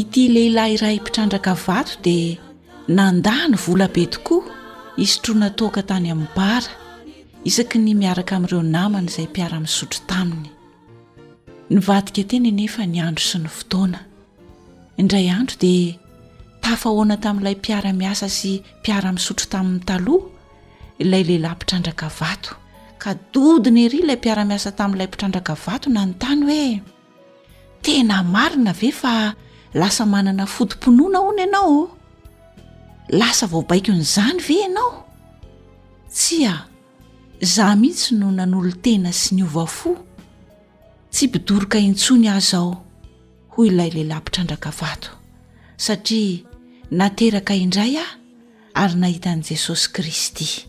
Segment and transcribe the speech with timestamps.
[0.00, 2.36] ity lehilahy iray mpitrandraka vato dia
[2.98, 4.52] nandany vola be tokoa
[5.04, 6.72] isotronatoka tany amin'ny bara
[7.50, 10.48] isaky ny miaraka amin'ireo namany izay mpiara-misotro taminy
[11.74, 14.00] nyvadika teny enefa ny andro sy ny fotoana
[15.00, 15.92] indray andro dia
[16.64, 20.30] tafahoana tamin'ilay mpiaramiasa sy mpiara-misotro tamin'ny taloha
[21.02, 22.50] ilay lehilahy mpitrandraka vato
[23.02, 26.80] ka dodina ery ilay mpiaramiasa tamin'ilay mpitrandraka vato na nyntany
[27.86, 29.14] hoenmarina vefa
[29.78, 31.96] lasa manana fotimpinoana ho no ianao
[33.12, 35.04] lasa voabaiko n'izany ve ianao
[36.10, 36.54] tsy a
[37.42, 39.90] zah mihitsy no nan'olo tena sy ny ova fo
[41.12, 42.82] tsy mpidorika intsony az ao
[43.54, 45.10] hoy ilay lehilay mpitrandraka vato
[45.78, 46.42] satria
[46.90, 48.08] nateraka indray ao
[48.74, 50.66] ary nahitan' jesosy kristy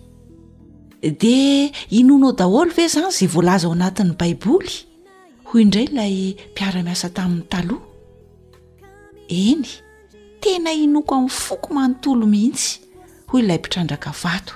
[1.02, 4.74] de inonao daholo ve zany zay voalaza ao anatin'ny baiboly
[5.50, 7.90] hoy indray ilay mpiara-miasa tamin'ny taloha
[9.32, 9.64] eny
[10.44, 12.78] tena inoko amin'ny foko manontolo mihitsy
[13.32, 14.54] hoy lay mpitrandraka vato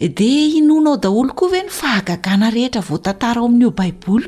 [0.00, 0.26] e, de
[0.58, 4.18] inonao daolo koa ve ny fahagaana rehetra votantara ao amin''iobaibo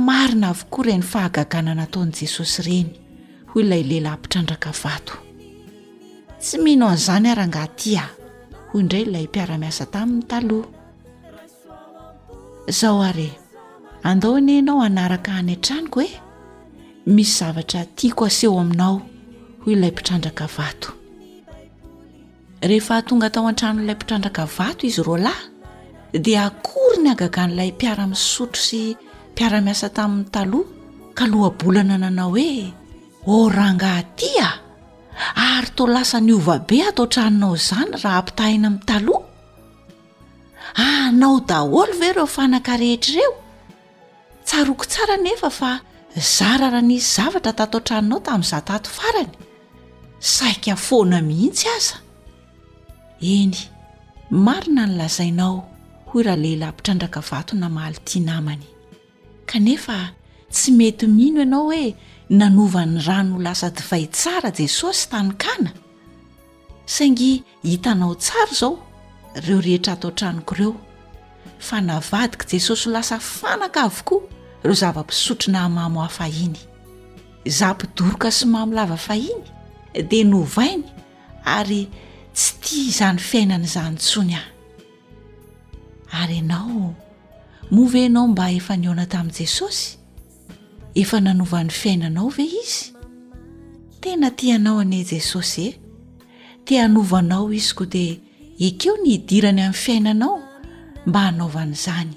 [0.07, 2.87] maina avokoare ny fahaaaanataon'jesosreny
[3.53, 5.13] ho lay lelahy mpitrandraka vato
[6.41, 8.05] tsy mihino an'izany arahangaty a
[8.69, 10.61] hoy indray ilay mpiara-miasa tamin'ny talh
[12.79, 13.11] zao a
[14.09, 16.11] andaoneanao anaraka hany an-traniko he
[17.13, 18.97] misy zavatra tiako aseho aminao
[19.63, 20.89] hoy lay mpitrandraka vato
[22.63, 25.45] ehefatonga atao an-tranolay mpitrandraka vato izy r lahy
[26.25, 28.81] di akory ny agagan'ilay mpiaramisotro sy
[29.33, 30.69] mpiara-miasa tamin'ny taloha
[31.17, 32.49] kalohabolana nanao hoe
[33.29, 34.49] orangatya
[35.37, 39.25] ary to lasa nyovabe atao -tranonao izany raha ampitahina ami'ny taloha
[40.75, 43.31] anao ah, daholo ve ireo fanaka rehetraireo
[44.45, 45.71] tsaroko tsara nefa fa
[46.37, 49.33] zarara nisy zavatra tato n-tranonao tamin'y zaha tato farany
[50.19, 51.97] saika foana mihitsy aza
[53.37, 53.57] eny
[54.45, 55.55] marina ny lazainao
[56.09, 58.65] hoy raha lehila mpitrandraka vato na maly ti namany
[59.49, 59.97] kanefa
[60.51, 61.85] tsy mety mino ianao hoe
[62.29, 65.71] nanova n'ny rano lasa divay tsara jesosy tanynkana
[66.85, 68.77] saingy hitanao tsara zao
[69.47, 70.75] reo rehetra atao n-tranokoireo
[71.59, 74.21] fa navadika jesosy o lasa fanakaavokoa
[74.63, 76.57] reo zava-pisotrina mamo hafahiny
[77.45, 79.43] za mpidorika sy mamolava fahiny
[80.09, 80.83] dia novainy
[81.45, 81.89] ary
[82.33, 84.47] tsy tia izany fiainana izany ntsony ah
[86.11, 86.93] ary ianao
[87.71, 89.98] movy anao mba efa niona tamin'i jesosy
[91.01, 92.81] efa nanova n'ny fiainanao ve izy
[94.03, 95.75] tena ti anao anie jesosy e
[96.65, 98.15] ti hanovanao izyko dia
[98.67, 100.35] ekeo ny idirany amin'ny fiainanao
[101.07, 102.11] mba hanaovan'izany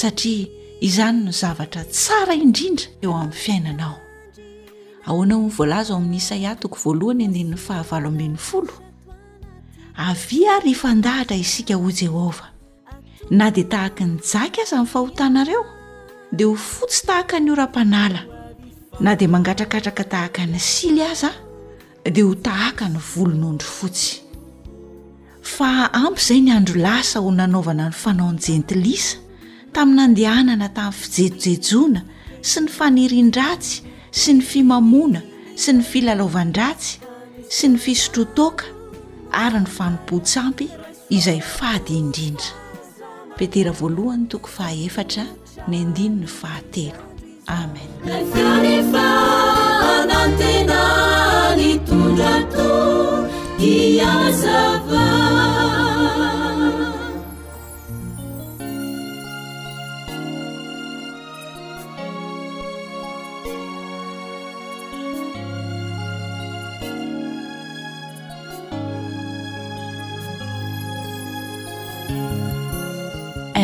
[0.00, 0.44] satria
[0.88, 3.96] izany no zavatra tsara indrindra eo amin'ny fiainanao
[5.08, 8.74] ahoanao myvoalazo amin'nyisaiah toko voalohany nnn fahavaloabn'ny folo
[10.08, 12.48] avia ary fandahatra isika ho jehovah
[13.38, 15.62] na dia tahaky ny jaka aza amin'ny fahotanareo
[16.36, 18.20] di ho fotsy tahaka ny ora-panala
[19.00, 21.30] na dia mangatrakatraka tahaka ny sily azaa
[22.14, 24.18] dia ho tahaka ny volon'ondro fotsy
[25.54, 25.68] fa
[26.04, 29.16] ampy izay ny andro lasa ho nanaovana ny fanao ny jentilisa
[29.74, 32.00] tamin'andehanana tamin'ny fijejojejona
[32.50, 33.76] sy ny fanirin-dratsy
[34.10, 35.20] sy ny fimamoana
[35.54, 36.98] sy ny filalaovan-dratsy
[37.46, 38.66] sy ny fisotrotoaka
[39.44, 40.66] ary ny fanompotsampy
[41.14, 42.50] izay fady indrindra
[45.68, 47.02] nyandininy fahatelo
[47.46, 47.90] amen
[48.52, 49.06] arehefa
[50.08, 50.80] nantena
[51.56, 52.66] nitondrato
[53.58, 55.04] iazava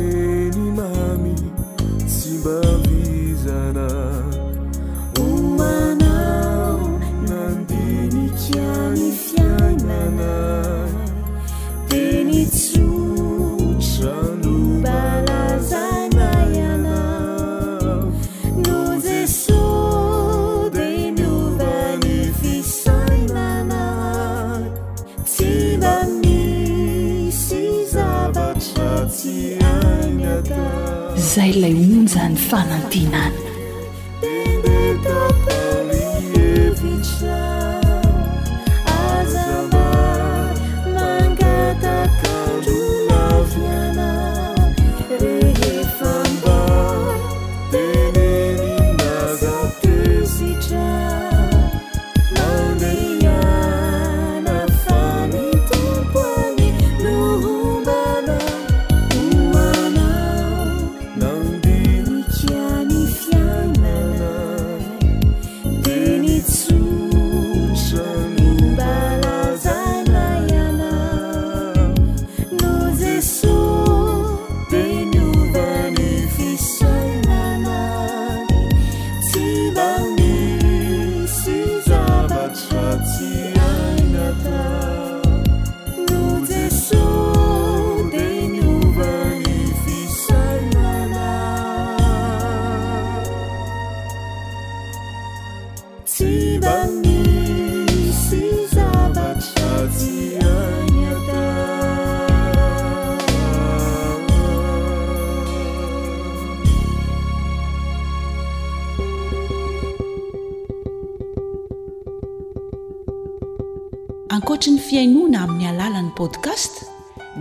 [32.06, 33.08] 在发了 تn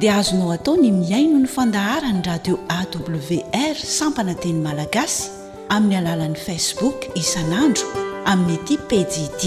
[0.01, 5.30] dia azonao atao ny miaino ny fandahara ny radio awr sampana teny malagasy
[5.75, 7.86] amin'ny alalan'ni facebook isan'andro
[8.25, 9.42] amin'ny aty pdd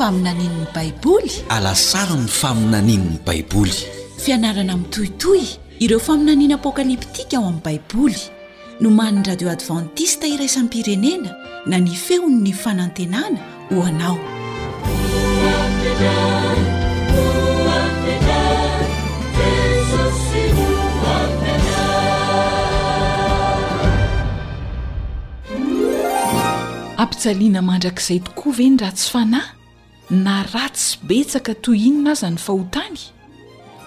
[0.06, 0.46] alasary
[2.16, 3.75] ny faminaninny baiboly
[4.25, 5.40] fianarana mitohitoy
[5.82, 8.16] ireo faminaniana apokaliptika ao amin'ny baiboly
[8.80, 11.34] no man'ny radio advantista iraisany pirenena
[11.66, 13.38] na ny feon''ny fanantenana
[13.70, 14.18] ho anao
[26.98, 29.55] ampijaliana mandrakaizay tokoa ve ny ra tsy fanahy
[30.10, 32.98] na ratsy betsaka toy inona aza ny fahotany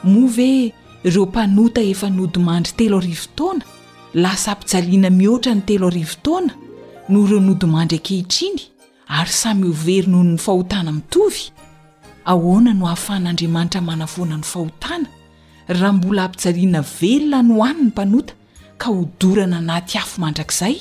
[0.04, 0.74] moa ve e,
[1.04, 3.64] ireo mpanota efa nodimandry telo arivo taona
[4.14, 6.54] lasa ampijaliana mihoatra ny telo arivo taoana
[7.10, 8.60] noho ireo nodimandry akehitriny
[9.08, 11.42] ary samy overy nohono ny fahotana mitovy
[12.26, 15.08] ahoana no hahafahn'andriamanitra manavonany fahotana
[15.70, 18.34] raha mbola ampijaliana velona no hohany ny mpanota
[18.78, 20.76] ka hodorana naty afo mandrakzay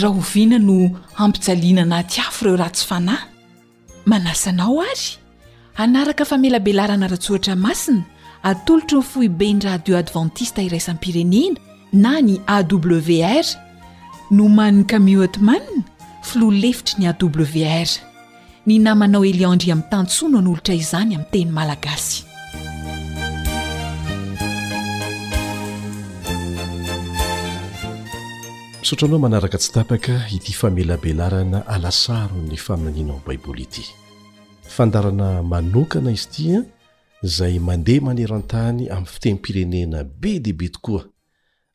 [0.00, 3.32] h ovina no ampijaliana natyafo reo ratsy fanah
[4.06, 5.06] manasanao ary
[5.82, 8.04] anaraka famelabelarana ratsoatra masina
[8.50, 11.56] atolotro ny fohibe ny radio advantista iraisany pirenena
[11.92, 13.44] na ny awr
[14.30, 15.62] no man kamuotman
[16.22, 17.88] filoa lefitry ny awr
[18.66, 22.23] ny namanao eliandri amin'n tantsoana noolotra izany amin'y teny malagasy
[28.84, 33.84] soatra anao manaraka tsy tapaka ity famelabelarana alasaro ny famaninao baiboly ity
[34.74, 36.60] fandarana manokana izy itya
[37.34, 41.02] zay mandeha manero an-tany amin'ny fitenimpirenena be de be tokoa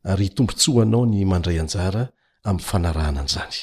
[0.03, 2.03] ary tombontsy ho anao ny mandray anjara
[2.43, 3.55] amin'ny fanaranan'izany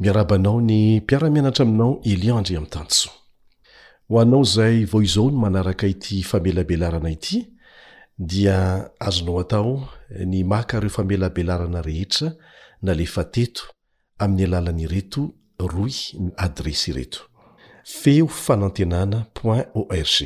[0.00, 3.12] miarabanao ny mpiara-mianatra aminao eliandre am'ny tansoa
[4.08, 7.52] ho anao zay vao izao no manaraka ity famelabelarana ity
[8.18, 9.72] dia azonao atao
[10.10, 12.32] ny makareo famelabelarana rehetra
[12.82, 13.62] na lefa teto
[14.18, 17.20] aminy alalany reto roy ny adresy reto
[17.84, 19.26] feo fanantenana
[19.74, 20.16] org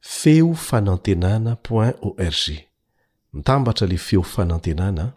[0.00, 2.64] feo fanantenana org
[3.32, 5.12] mtambatra le feo fanantenana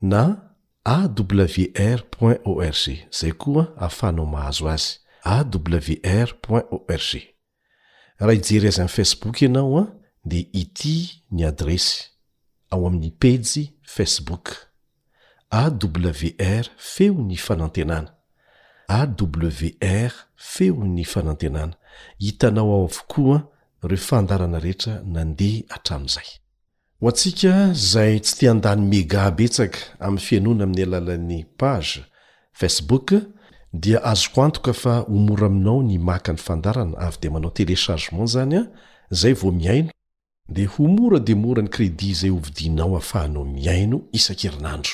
[0.00, 0.40] na
[0.84, 2.02] awr
[2.44, 2.84] org
[3.20, 7.12] zay koa hahafanao mahazo azy awr org
[8.18, 9.86] raha hijery aza amny facebook ianao a
[10.24, 12.13] dia ity ny adresy
[12.74, 13.60] ao amin'ny page
[13.94, 14.46] facebook
[15.62, 18.10] awr feo ny fanantenana
[18.98, 20.12] awr
[20.48, 21.74] feo ny fanantenana
[22.24, 23.40] hitanao ao avokoaa
[23.88, 26.28] reo fandarana rehetra nandeha atramin'izay
[27.00, 27.54] ho antsika
[27.92, 31.92] zay tsy ti an-dany mega betsaka amin'ny fianoana amin'ny alalan'ny page
[32.60, 33.08] facebook
[33.82, 38.28] dia azoko antoka fa ho mora aminao ny maka ny fandarana avy dia manao télechangement
[38.34, 38.62] zany a
[39.20, 39.90] zay vo miaino
[40.48, 44.92] de ho mora demorany kredi zay ovidinao afahanao miaino isan-kerinandro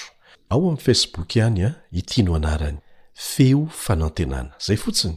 [0.48, 2.78] ao am' facebook any a ah, itino anarany
[3.14, 5.16] feo fanantenana zay fotsiny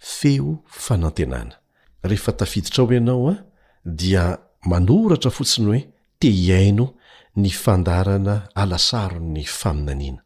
[0.00, 1.54] feo fanantenana
[2.02, 3.44] rehefa tafiditra ho ianao a ah,
[3.84, 5.80] dia manoratra fotsiny hoe
[6.18, 6.94] te iaino
[7.36, 10.22] ny fandarana alasaro ny faminaniana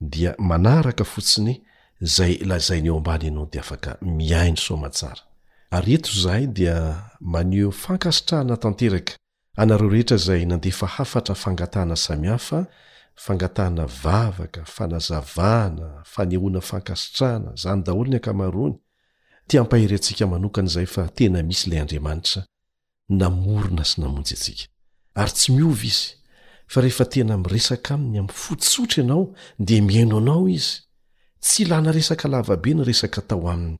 [0.00, 1.62] dia manaraka fotsiny
[2.00, 5.16] zay lazainy eo ambany ianao de afaka miaino sotaa
[5.70, 6.76] ary eto zahay dia
[7.22, 9.12] maneho fankasitrahana tanteraka
[9.56, 12.66] anareo rehetra zay nandefa hafatra fangatahana samihafa
[13.14, 18.74] fangatahna vavaka fanazavaana fanehoana fankasitrahana zany daholo ny ankamarony
[19.46, 22.40] ti ampahery antsika manokany izay fa tena misy ilay andriamanitra
[23.20, 24.64] namorona sy namonjy atsika
[25.14, 26.06] ary tsy miovy izy
[26.72, 29.24] fa rehefa tena miresaka amin'ny ami'ny fosotra ianao
[29.66, 30.82] dia miaino anao izy
[31.44, 33.78] tsy ilana resaka lavabe ny resaka tao aminy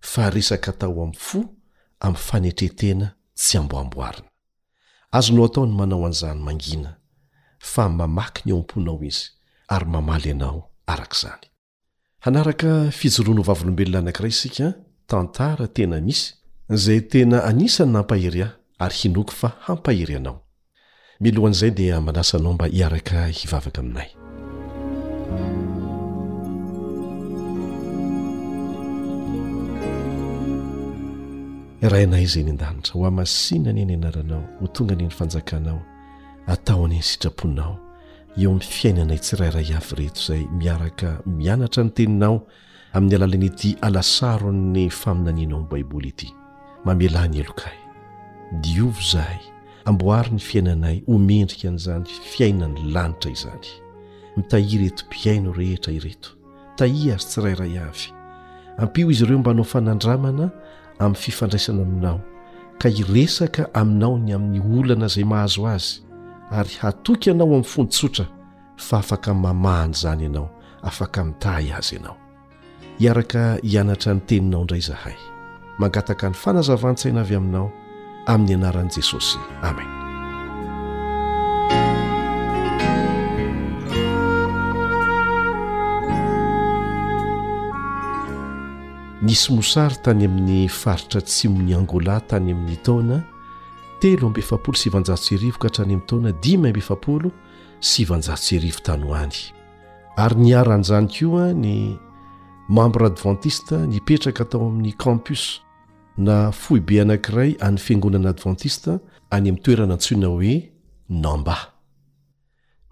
[0.00, 1.40] fa resaka atao am fo
[2.02, 4.28] amy fanetretena tsy amboamboarina
[5.16, 6.90] azonao ataony manao anzany mangina
[7.70, 9.26] fa mamaky ny ao am-ponao izy
[9.74, 10.60] ary mamaly anao
[10.92, 11.44] araka zany
[12.20, 14.74] hanaraka fijorono ho vavoolombelona anakiraa isika
[15.06, 16.34] tantara tena misy
[16.70, 20.46] zay tena anisany nampahery a ary hinoky fa hampahery anao
[21.20, 24.10] milohanyzay dia manasa anao mba hiaraka hivavaka aminay
[31.82, 35.78] raynay zay ny n-danitra ho amasina any eny anaranao ho tonga anye ny fanjakanao
[36.50, 37.76] ataonyny sitraponao
[38.36, 42.42] eo amin'ny fiainanay tsirayray avy reto zay miaraka mianatra ny teninao
[42.98, 46.32] amin'ny alala anyty alasaro ny faminaninao n baiboly ity
[46.84, 47.76] mamlany elokay
[48.64, 49.40] diovo zahay
[49.84, 52.04] amboary ny fiainanay homendrika an'izany
[52.34, 53.68] fiaina ny lanitra izany
[54.36, 56.30] mitahi reto mpiaino rehetra ireto
[56.76, 58.10] tahi azy tsyrayray avy
[58.78, 60.50] ampio izy ireo mbanao fanandramana
[61.00, 62.20] amin'ny fifandraisana aminao
[62.78, 66.00] ka iresaka aminao ny amin'ny olana izay mahazo azy
[66.50, 68.26] ary hatoika ianao amin'ny fonitsotra
[68.76, 70.48] fa afaka mamahany izany ianao
[70.82, 72.16] afaka mitahy azy ianao
[72.98, 75.14] hiaraka hianatra ny teninao indray izahay
[75.78, 77.70] mangataka ny fanazavan-tsaina avy aminao
[78.32, 79.97] amin'ny anaran'i jesosy amen
[89.22, 93.22] nisy mosary tany amin'ny faritra tsy min'ny angola tany amin'ny taona
[94.00, 97.30] telo afol sivnjaserivo ka htra any am'y tona dim fol
[97.80, 99.34] sivanjatserivo tany hoany
[100.16, 101.98] ary niaran'izany ko a ny
[102.68, 105.60] mambra adventista nipetraka atao amin'ny campus
[106.16, 110.70] na fohibe anankiray any fiangonana adventista any amin'ny toerana antsoina hoe
[111.08, 111.56] namba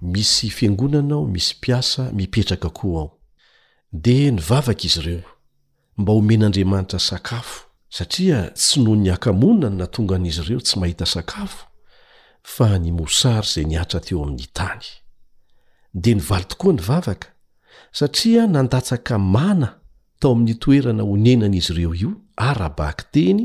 [0.02, 3.08] misy fangonana ao misy piasa mipetraka koa ao
[3.92, 5.35] dia nyvavaka izy ireo
[5.98, 7.60] mba homen'andriamanitra sakafo
[7.96, 11.62] satria tsy noho ny akamoinany na tonga an'izy ireo tsy mahita sakafo
[12.54, 14.84] fa ny mosary zay niatra teo amin'ny tany
[16.02, 17.28] de nyvaly tokoa ny vavaka
[17.98, 19.68] satria nandatsaka mana
[20.20, 22.10] tao amin'ny toerana onenan'izy ireo io
[22.48, 23.42] arabahky teny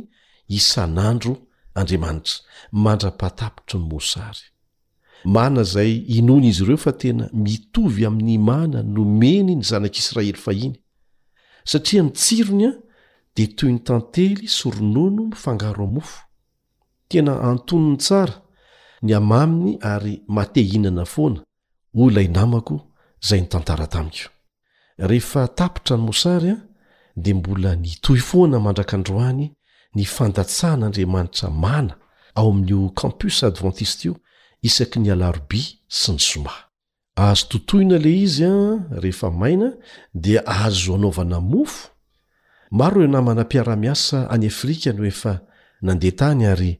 [0.58, 1.34] isan'andro
[1.80, 2.36] andriamanitra
[2.84, 4.44] mandrapatapitry ny mosary
[5.36, 10.36] mana zay inony izy ireo fa tena mitovy amin'ny mana nomeny ny zanak'israel
[11.66, 12.74] satria nitsirony an
[13.36, 16.22] dia toy ny tantely soronono mifangaro amofo
[17.10, 18.42] tena antonony tsara
[19.02, 21.44] ny amaminy ary mate hinana foana
[21.96, 22.82] o la i namako
[23.28, 24.30] zay nytantara tamiko
[24.98, 26.62] rehefa tapitra ny mosary an
[27.18, 29.54] dia mbola nitoy foana mandrakandroany
[29.96, 31.98] nifandatsahan'andriamanitra mana
[32.36, 34.16] ao amin'io campus advantiste io
[34.62, 36.71] isaky ny alaroby sy ny somahy
[37.16, 39.72] azo tontoina le izy an rehefa maina
[40.14, 41.90] dia aazo anaovana mofo
[42.72, 45.34] maro ireo namana mpiaramiasa any afrika ny oe fa
[45.86, 46.72] nandeha tany ary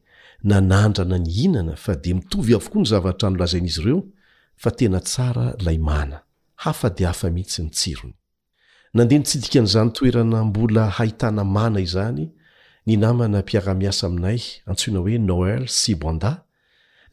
[0.50, 4.00] nanandrana ny hinana fa dia mitovy avokoa ny zavatra nolazain'izy ireo
[4.62, 6.16] fa tena tsara lay mana
[6.64, 8.14] hafa dia afa mihitsy nytsirony
[8.96, 12.24] nandeha nytsidikan'izany toerana mbola hahitana mana izany
[12.86, 16.32] ny namana mpiara-miasa aminay antsoina hoe noël sibonda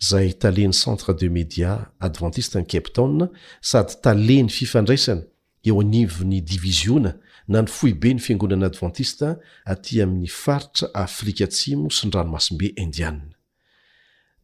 [0.02, 3.26] zay taleny centre de media adventiste ny cep ton
[3.72, 5.24] sady taleny fifandraisany
[5.68, 7.12] eo anivo ny diviziona
[7.48, 9.34] na ny fohibe ny fiangonan' advantista
[9.68, 13.26] atya min'ny faritra afrika tsimo sy n ranomasombe indiana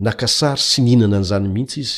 [0.04, 1.96] nakasary sy nhihnana an'izany mihitsy izy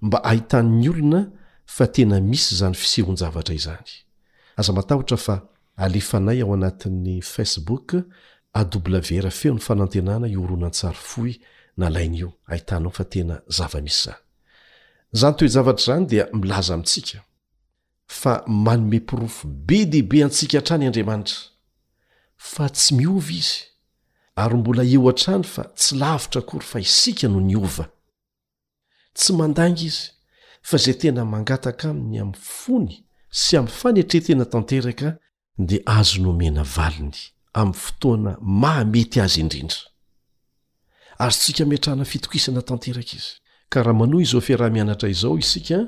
[0.00, 1.20] mba ahitan''ny olona
[1.66, 3.92] fa tena misy zany fisehonzavatra izany
[4.56, 5.36] aza matahotra fa
[5.76, 7.92] alefanay ao anatin'ny facebook
[8.56, 11.34] awr feo ny fanantenana ioroanantsary foy
[11.78, 14.16] nalainy io ahitanao fa tena zavamisy za
[15.12, 17.18] zany toezavatra zany dia milaza amintsika
[18.06, 21.38] fa manome pirofo be dehibe antsika hatrany andriamanitra
[22.52, 23.58] fa tsy miova izy
[24.42, 27.86] ary mbola eo antrany fa tsy lavitra akory fa isika noho ny ova
[29.18, 30.04] tsy mandanga izy
[30.68, 32.92] fa zay tena mangataka amin'ny am'ny fony
[33.42, 35.08] sy am'ny fanatretena tanteraka
[35.68, 37.18] dia azo nomena valiny
[37.60, 39.80] amin'ny fotoana mahamety azy indrindra
[41.18, 43.34] ary tsika miatranay fitok isana tanteraka izy
[43.72, 45.78] ka raha manoh izofe raha mianatra izao isika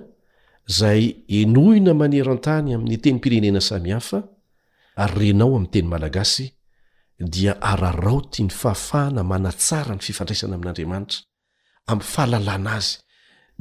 [0.79, 1.03] zay
[1.38, 4.19] enoina maner an-tany amny tenympirenena samyhafa
[4.97, 6.47] ary renao am teny malagasy
[7.35, 11.21] dia araraoty ny fahafahana mana tsara ny fifandraisana amin'andriamanitra
[11.93, 12.95] am fahalalàna azy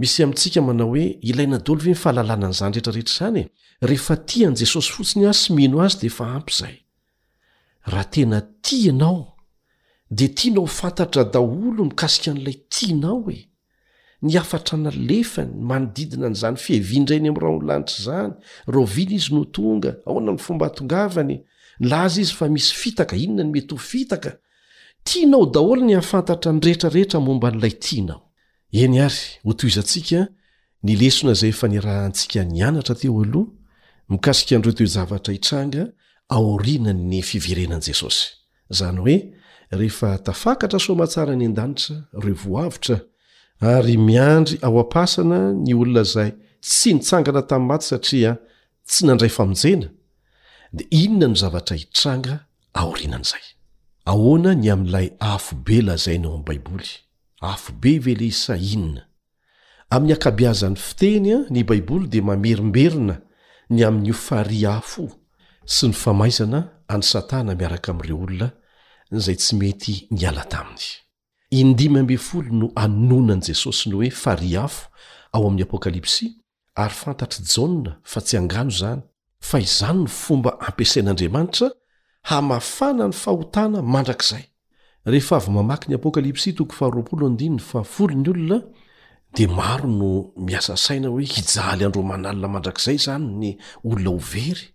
[0.01, 3.43] misy amintsika manao oe ilaina mifahalalànan'zany retraretra zan e?
[3.81, 6.75] rehea ti any jesosy fotsiny az sy mino azy de a amy zay
[7.91, 9.36] raha tena ti anao
[10.09, 13.39] dia tianao fantatra daolo mikasika n'ilay tianao e
[14.21, 18.33] niafatra nalefany manodidina n'izany fievindrainy am raha onlanitry zany
[18.75, 21.35] roviny izy no tonga aoana ny fomba hatongavany
[21.79, 24.31] laza izy fa misy fitaka inona ny mety ho fitaka
[25.03, 28.21] tianao daolo ni hafantatra nyrehetrarehetra momba n'lay tianao
[28.71, 30.27] eny ary ho toizantsika
[30.83, 33.47] nilesona zay efa nirah ntsika nianatra teo aloh
[34.09, 35.83] mikasika andiro to zavatra hitranga
[36.29, 38.23] aorinan ny fiverenan'i jesosy
[38.71, 39.17] zany hoe
[39.71, 42.97] rehefa tafakatra somatsara ny an-danitra reo voavitra
[43.59, 46.31] ary miandry ao apasana ny olona zay
[46.65, 48.31] tsy nitsangana tamyy maty satria
[48.89, 49.87] tsy nandray famonjena
[50.75, 52.33] di inona no zavatra hitranga
[52.81, 53.47] aorinan'zayy
[54.73, 56.89] amlay afobe lazainao am baiboly
[57.51, 59.01] afobe veleisa inona
[59.93, 63.15] ami'ny akabiazany fitenya ny baiboly dia mamerimberina
[63.75, 65.03] ny ami'ny ofari afo
[65.73, 66.59] sy ny famaizana
[66.93, 68.49] any satana miaraka amireo olona
[69.11, 70.85] zay tsy mety niala taminy
[71.55, 74.87] indim be folo no anonany jesosy nyhoe fariafo
[75.33, 76.25] ao ami'y apokalypsy
[76.75, 79.01] ary fantatry jaoa fa tsy angano zany
[79.49, 81.67] fa izany ny fomba ampisain'andriamanitra
[82.29, 84.43] hamafanany fahotana mandrakizay
[85.11, 88.57] rehefa avy mamaky ny apokalypsy 5 a1olny olona
[89.35, 93.47] di maro no miasa saina hoe hijaly andro manalina mandrakizay zany ny
[93.87, 94.65] olona ho very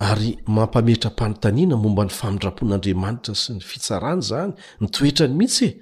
[0.00, 5.72] ary mampametra m-panontaniana momba ny famindrapon'andriamanitra sy ny fitsarana zany nytoetrany mihitsy e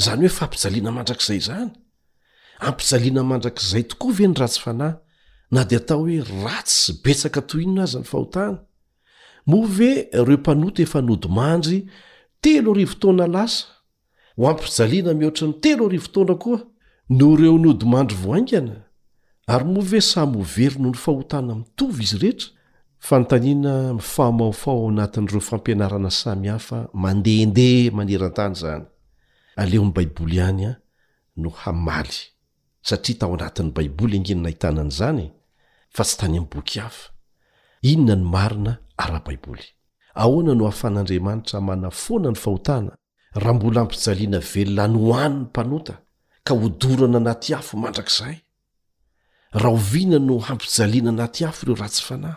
[0.00, 1.70] izany hoe fampijaliana mandrakizay izany
[2.68, 4.94] ampijaliana mandrak'izay tokoa ve ny ratsy fanahy
[5.54, 8.56] na dia atao hoe ratsy y betsaka tohinona azy ny fahotana
[9.50, 9.90] moa ve
[10.26, 11.78] reo mpanoto efa nodimandry
[12.42, 13.64] telo ary votoana lasa
[14.38, 16.58] ho ampijaliana mihoatra n'ny telo ary votaoana koa
[17.18, 18.74] noh ireo nodimandry voaingana
[19.54, 22.55] ary mo ve samyovery noho ny fahotana mitovy izy rehetra
[23.00, 28.84] fanontaniana yfaomaofao ao anatin'ireo fampianarana sami hafa mandendea manerantany zany
[29.56, 30.74] aleo an' baiboly ihany an
[31.36, 32.14] no hamaly
[32.82, 35.28] satria tao anatin'ny baiboly angenona hitanan' izany
[35.96, 37.10] fa tsy tany am'yboky hafa
[37.82, 38.72] inona no marina
[39.04, 39.64] ara-baiboly
[40.22, 42.92] ahoana no hahafan'andriamanitra mana foana ny fahotana
[43.42, 45.94] raha mbola hampijaliana velonany hoany ny mpanota
[46.44, 48.36] ka hodorana anaty afo mandrakzay
[49.52, 52.36] raha oviana no hampijaliana anaty afo ireo raha tsy fanahy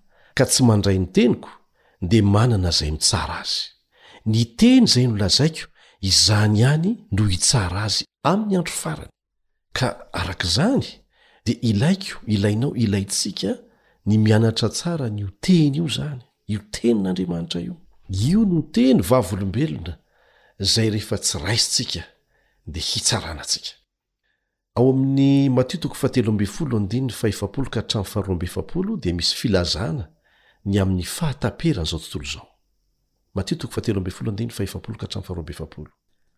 [0.35, 1.49] ka tsy mandray nyteniko
[2.09, 3.61] de manana zay mitsara azy
[4.31, 5.63] niteny zay nolazaiko
[6.09, 9.11] izany iany no hitsara azy amin'ny andro farany
[9.77, 9.87] ka
[10.19, 10.85] arakaizany
[11.45, 13.51] dia ilaiko ilainao ilaintsika
[14.07, 16.19] ny mianatra tsara ny o teny io zany
[16.51, 17.75] io tenin'andriamanitra io
[18.27, 19.93] io no teny vavolombelona
[20.71, 22.01] zay rehefa tsy raisintsika
[22.73, 23.75] de hitsaranantsika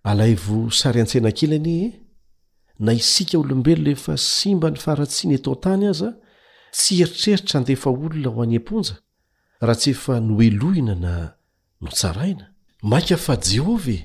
[0.03, 2.01] alaivo sariantsena kely ni
[2.79, 6.13] na isika olombelona efa symba ny faratsiny atao tany aza
[6.71, 8.95] tsy eritreritry handefa olona ho any amponja
[9.61, 11.13] raha ts efa noelohina na
[11.81, 12.51] notsaraina
[12.83, 14.01] maika fa jehovah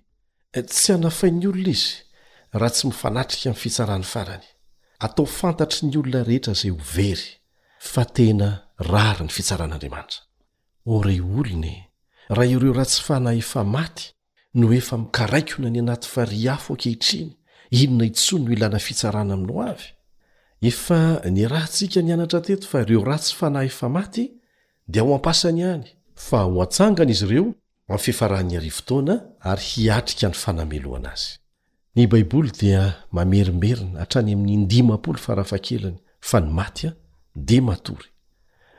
[0.52, 1.90] e tsy hanafainy olona izy
[2.52, 4.46] raha tsy mifanatriky amy fitsarahny farany
[5.04, 7.34] atao fantatry ny olona rehetra zay ho very
[10.84, 11.88] or e olon e,
[12.30, 14.12] raha ireo ratsy fanay efa maty
[14.54, 17.36] no efa mikaraikonany anaty fari a fokehitriny
[17.70, 19.86] inona itsony no ilana fitsarana aminao avy
[20.70, 20.98] efa
[21.36, 24.24] niraantsika nianatra teto fa ireo ratsy fanahy efa maty
[24.88, 25.88] dia ho ampasany any
[26.26, 27.54] fa ho atsangana izy ireo
[27.88, 29.14] amfifarahany ari fotoana
[29.50, 31.38] ary hiatrika ny fanameloana azy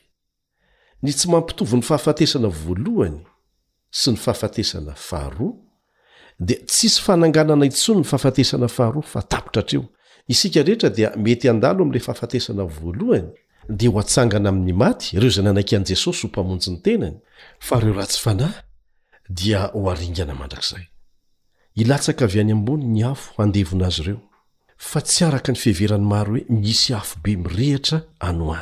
[1.03, 3.21] ny tsy mampitovo 'ny fahafatesana voalohany
[3.99, 5.47] sy ny fahafatesana faharo
[6.47, 9.83] dia tsisy fananganana itsony ny fahafatesana faharo fa tapitra atreo
[10.33, 13.29] isika rehetra dia mety andalo amle fahafatesana voalohany
[13.69, 17.17] dia ho atsangana ami'ny maty ireo zay nanakiany jesosy ho mpamonjy ny tenany
[17.59, 18.61] fa reo ratsy fanahy
[19.29, 20.85] dia hoaringana mandrakzay
[25.03, 28.53] tsy araka ny fiheverany maro oe misy afobe mirehtra anayoo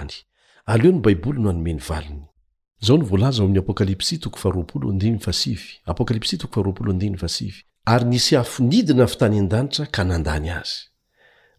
[7.86, 10.76] ary nisy afo nidina fitany andanitra ka nandany azy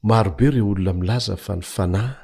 [0.02, 2.23] marobe ireo olona milaza fa ny fanahy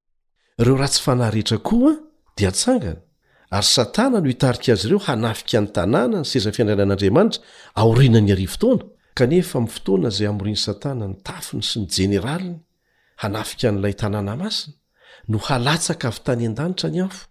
[0.61, 1.91] ireo rahatsy fanahy rehetra koa
[2.37, 2.97] dia atsangana
[3.57, 7.39] ary satana no itariky azy ireo hanafika ny tanàna ny seza fiandrainan'andriamanitra
[7.81, 8.83] aorianany ary fotoana
[9.19, 12.59] kanefa mi fotoana zay amoriany satana nytafiny sy ny jeneraliny
[13.23, 14.73] hanafika n'ilay tanàna masina
[15.31, 17.23] no halatsaka avy tany an-danitra ny afo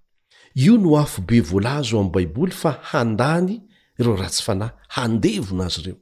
[0.66, 3.52] io no afobe voalazo am'y baiboly fa handany
[3.98, 5.92] ireo ratsy fanahy handevona azy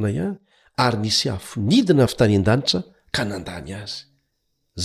[0.00, 0.36] ireooopl
[0.84, 2.80] ary nsy afo nidina vy tany an-danitra
[3.14, 4.04] ka nandany azy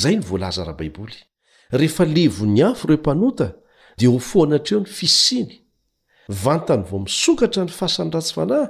[0.01, 1.17] zay ny voalaza raha baiboly
[1.79, 3.47] rehefa levo ny afo ireo mpanota
[3.97, 5.51] dia hofoana atreo ny fisiny
[6.43, 8.67] vantany vo misokatra ny fasany ratsy fanahy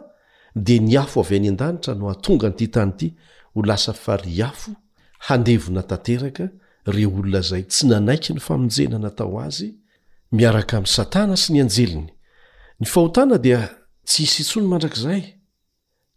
[0.55, 3.09] dia ny afo avy any an-danitra no hatonga nyity tany ity
[3.53, 4.71] ho lasa fari hafo
[5.27, 6.49] handevona tanteraka
[6.95, 9.71] reo olona zay tsy nanaiky ny famonjena natao azy
[10.31, 12.11] miaraka amin'ny satana sy ny anjeliny
[12.79, 13.69] ny fahotana dia
[14.05, 15.34] tsy hisy intsony mandrak'izay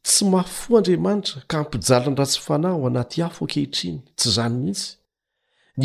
[0.05, 4.89] tsy ma fo andriamanitra ka ampijalany ratsy fanahy ho anaty afo ankehitriny tsy izany mihitsy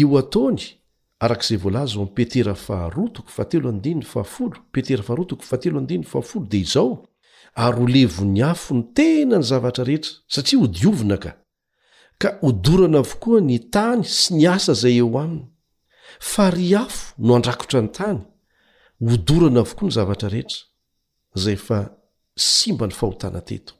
[0.01, 0.61] io ataony
[1.23, 3.73] arak'izay volaza oami'y petera farotoko fateloa
[4.73, 6.91] peteraota dia izao
[7.65, 11.31] ary ho levony afo ny tena ny zavatra rehetra satria ho diovina ka
[12.21, 15.47] ka hodorana avokoa ny tany sy ny asa izay eo aminy
[16.19, 18.19] fary afo no handrakotra ny tany
[19.09, 20.59] hodorana avokoa ny zavatra rehetra
[21.43, 21.77] zay fa
[22.35, 23.73] simba ny fahotanateto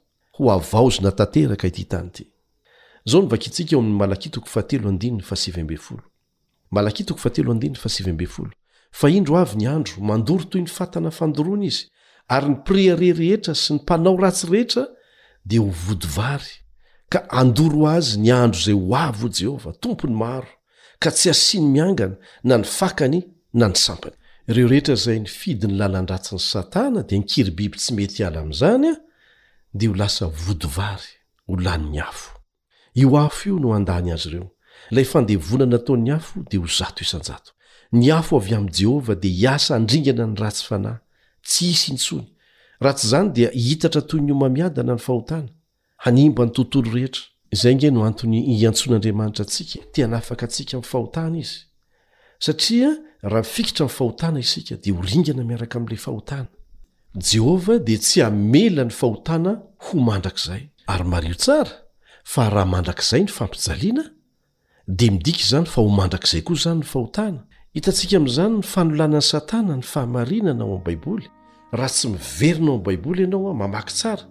[8.96, 11.86] fa indro avy ny andro mandoro toy ny fatana fandoroany izy
[12.30, 14.82] ary ny preare rehetra sy ny mpanao ratsyrehetra
[15.48, 16.52] dia ho vodyvary
[17.12, 20.46] ka andoro azy nyandro zay ho avy jehovah tompony maro
[21.02, 22.14] ka tsy asiany miangana
[22.48, 23.18] na nyfakany
[23.60, 28.88] na nysampanyireo rehetra zay nifidy ny lalandratsiny satana dia nikiry biby tsy mety hiala am'zany
[28.94, 29.00] a
[29.76, 30.28] o
[30.78, 30.98] ooa
[32.94, 36.52] iola ndeonanataony afo d
[37.92, 40.98] hony afo avy am' jehovah dia hiasa handringana ny ratsy fanahy
[41.46, 42.26] tsy isy intsony
[42.80, 45.48] raha tsy izany dia hitatra toy nyomamiadana ny fahotana
[46.04, 47.22] hanimba ny tontolo rehetra
[47.54, 51.58] iza nge no antony iantson'andriamanitra atsika tina afaka atsika miy fahotana izy
[52.46, 52.90] satria
[53.22, 56.48] raha mifikitra amifahotana isika dia horingana miaraka ami'la fahotana
[57.16, 61.70] jehovah dia tsy hamela ny fahotana ho mandrakizay ary mario tsara
[62.24, 64.04] fa raha mandrakzay ny fampijaliana
[64.88, 69.76] dia midiky izany fa ho mandrakizay koa izany ny fahotana hitantsika am'izany ny fanolanan'ny satana
[69.76, 71.26] ny fahamarinana ao am'y baiboly
[71.72, 74.22] raha tsy miverina o am'y baiboly ianao ao mamaky tsara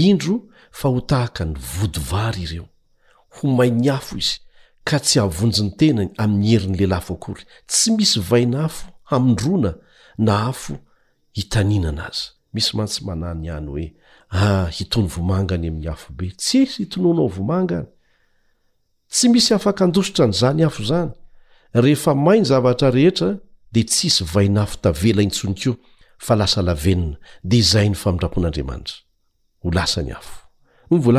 [0.09, 0.35] indro
[0.79, 2.65] fa ho tahaka ny vodivary ireo
[3.37, 4.39] homai'ny afo izy
[4.87, 9.71] ka tsy ahvonjy ny tenay amin'ny heriny lehilahy foakory tsy misy vaina afo hamindrona
[10.17, 10.73] na afo
[11.37, 13.85] hitanina anazy misy mantsy manany iany hoe
[14.29, 17.87] ah hitony vomangany ami'ny afobe tsisy hitonoanao vomangany
[19.13, 21.11] tsy misy afaka andositra nyzany afo zany
[21.73, 23.33] rehefa mainy zavatra rehetra
[23.71, 25.75] de tsisy vaina afo tavela itsonikio
[26.19, 28.95] fa lasa lavenna de zay ny famindrapon'andiamanitra
[29.63, 30.42] ho lasany afo
[30.89, 31.17] ko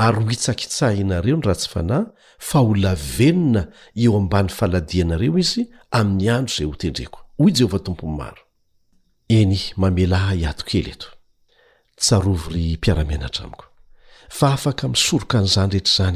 [0.00, 2.06] ary ho hitsakitsahinareo n rahatsy fanahy
[2.40, 8.16] fa ho lavenona eo ambany faladianareo izy amin'ny andro zay ho tendreko oy jehovah tompony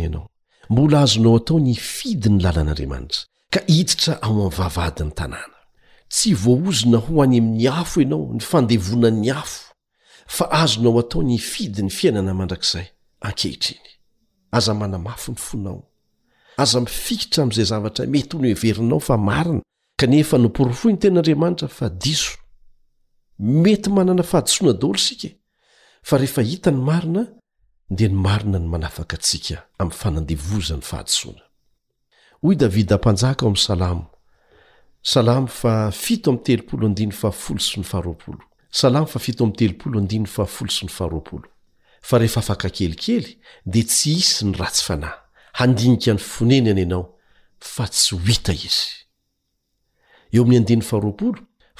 [0.08, 5.55] maroanola azonaotaonfidyny laln'anriamanitra ka ititra ao amnyvavadiny tanàna
[6.10, 9.72] tsy voaozona ho any amin'ny afo ianao ny fandevona 'ny afo
[10.26, 12.86] fa azonao atao ny fidy ny fiainana mandrakizay
[13.20, 13.88] ankehitriny
[14.56, 15.82] aza manamafy ny fonao
[16.58, 19.60] aza mifikitra ami'izay zavatra mety ony heverinao fa marina
[20.00, 22.38] kanefa noporofoy ny ten'andriamanitra fa diso
[23.38, 25.28] mety manana fahadisoana daholo sika
[26.02, 27.22] fa rehefa hita ny marina
[27.90, 31.42] dia ny marina ny manafaka tsika amin'ny fanandevoza ny fahadisoana
[35.08, 37.70] salamo fa fito amy telopoa folo so
[40.84, 41.48] ny faharoapolo
[42.02, 45.14] fa rehefa afaka kelikely dia tsy isy ny ratsy fanahy
[45.60, 47.04] handinika ny foneny ana ianao
[47.60, 48.90] fa tsy ho hita izy
[50.34, 51.36] eo ami'ny andiny faha0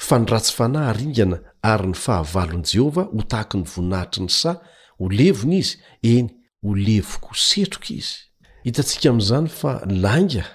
[0.07, 4.53] fa ny ratsy fanahy aringana ary ny fahavalon' jehovah ho tahaky ny voninahitry ny sa
[4.99, 5.75] ho levony izy
[6.13, 6.29] eny
[6.63, 8.15] ho levoko ho setroka izy
[8.63, 10.47] hitantsika ami'izany fa langa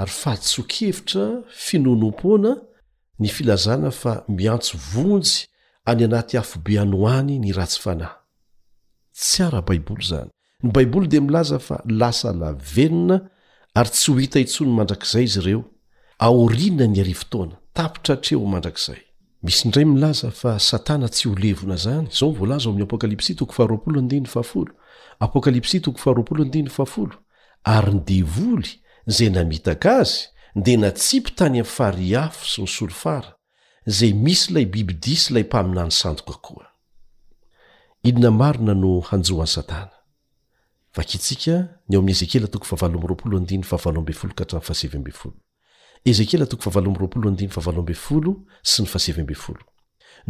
[0.00, 2.50] ary fahaditsokevitra finonompona
[3.20, 5.32] ny filazana fa miantso vonjy
[5.90, 8.14] any anaty afobe anoany nyratsy fanahy
[9.20, 10.30] tsy ara baiboly zany
[10.64, 13.16] ny baiboly dia milaza fa lasa lavenona
[13.78, 15.60] ary tsy ho hita hitsony mandrakzay izyireo
[16.26, 19.00] aorina ny arifotona tapitra atreo mandrakzay
[19.44, 25.74] misy ndray milaza fa satana tsy holevona zany zao mvlazaominy apokalps 0apokalps
[26.68, 27.10] 0
[27.76, 28.70] ary ny devoly
[29.12, 33.32] zey namitaka azy dea natsipy tany amy farihafo sy nysolo fara
[33.86, 36.66] zey misy ilay bibidisy lay mpaminany sandoka koa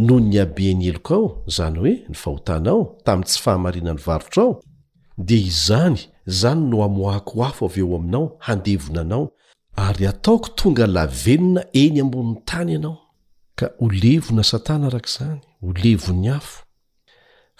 [0.03, 4.61] noho nyabeny eloka ao zany hoe ny fahotanaao tamy tsy fahamarinany varotra ao
[5.19, 9.33] dia izany zany no amoakoafo av eo aminao handevona anao
[9.77, 12.99] ary ataoko tonga lavenina eny ambon'ny tany ianao
[13.59, 16.65] ka o levona satana arak' zany o levony afo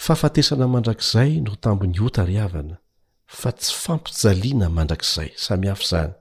[0.05, 2.77] faafatesana mandrakzay no tamon'ny otariavana
[3.41, 6.13] fa tsy fampijaliana mandrakzay samy afo zany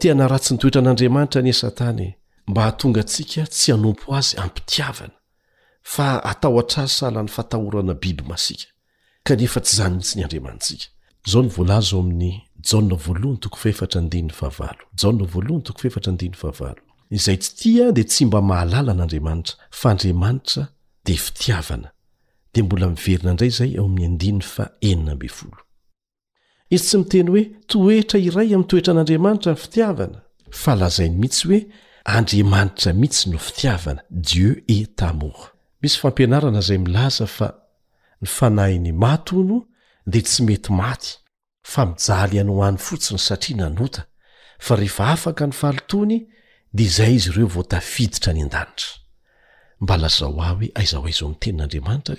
[0.00, 2.16] tiana ratsy nytoetran'andriamanitra anie satana e,
[2.50, 5.14] mba hatonga atsika tsy anompo azy ampitiavana
[5.94, 8.64] fa atao a-trasalan'ny fatahorana biby masika
[9.26, 10.91] kanefa tsy zany mitsy ny andriamansika
[11.26, 13.38] zao ny voalazo ao amin'ny ja voalohany
[15.62, 16.60] toko fefatraaaytof
[17.12, 20.62] izay tsy tia di tsy mba mahalala n'andriamanitra fa andriamanitra
[21.04, 21.88] de fitiavana
[22.54, 24.40] dea mbola miverina indray zay eo amin'ny
[26.74, 30.18] izy tsy miteny hoe toetra iray amin'ny toetra an'andriamanitra ny fitiavana
[30.62, 31.62] fa lazainy mihitsy hoe
[32.04, 35.40] andriamanitra mihitsy no fitiavana dieu etamoh
[35.82, 37.48] misy fampianarana zay milaza fa
[38.22, 39.66] ny fanahiny matno
[40.06, 41.12] dea tsy mety maty
[41.72, 44.06] famijaly anoany fotsiny satria nanota
[44.58, 46.26] fa rehefa afaka nyfalitony
[46.74, 48.88] dia izay izy ireo voatafiditra ny an-danitra
[49.80, 52.16] mbalazahoahoe aizaho aiz o amytenin'andriamanitra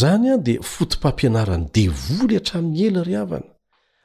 [0.00, 3.46] zany an dia fotopampianarany devoly hatramin'ny ela ry havana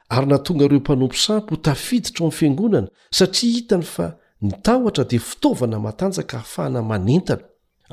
[0.08, 5.20] ary natonga ireo mpanompo sampy ho tafiditra o amy fiangonana satria hitany fa nitahotra dia
[5.20, 7.42] fitaovana matanjaka hafahana manentana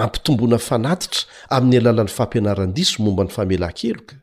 [0.03, 4.15] ampitombona fanatitra amin'ny alalan'ny fampianaran-diso momba ny famelankeloka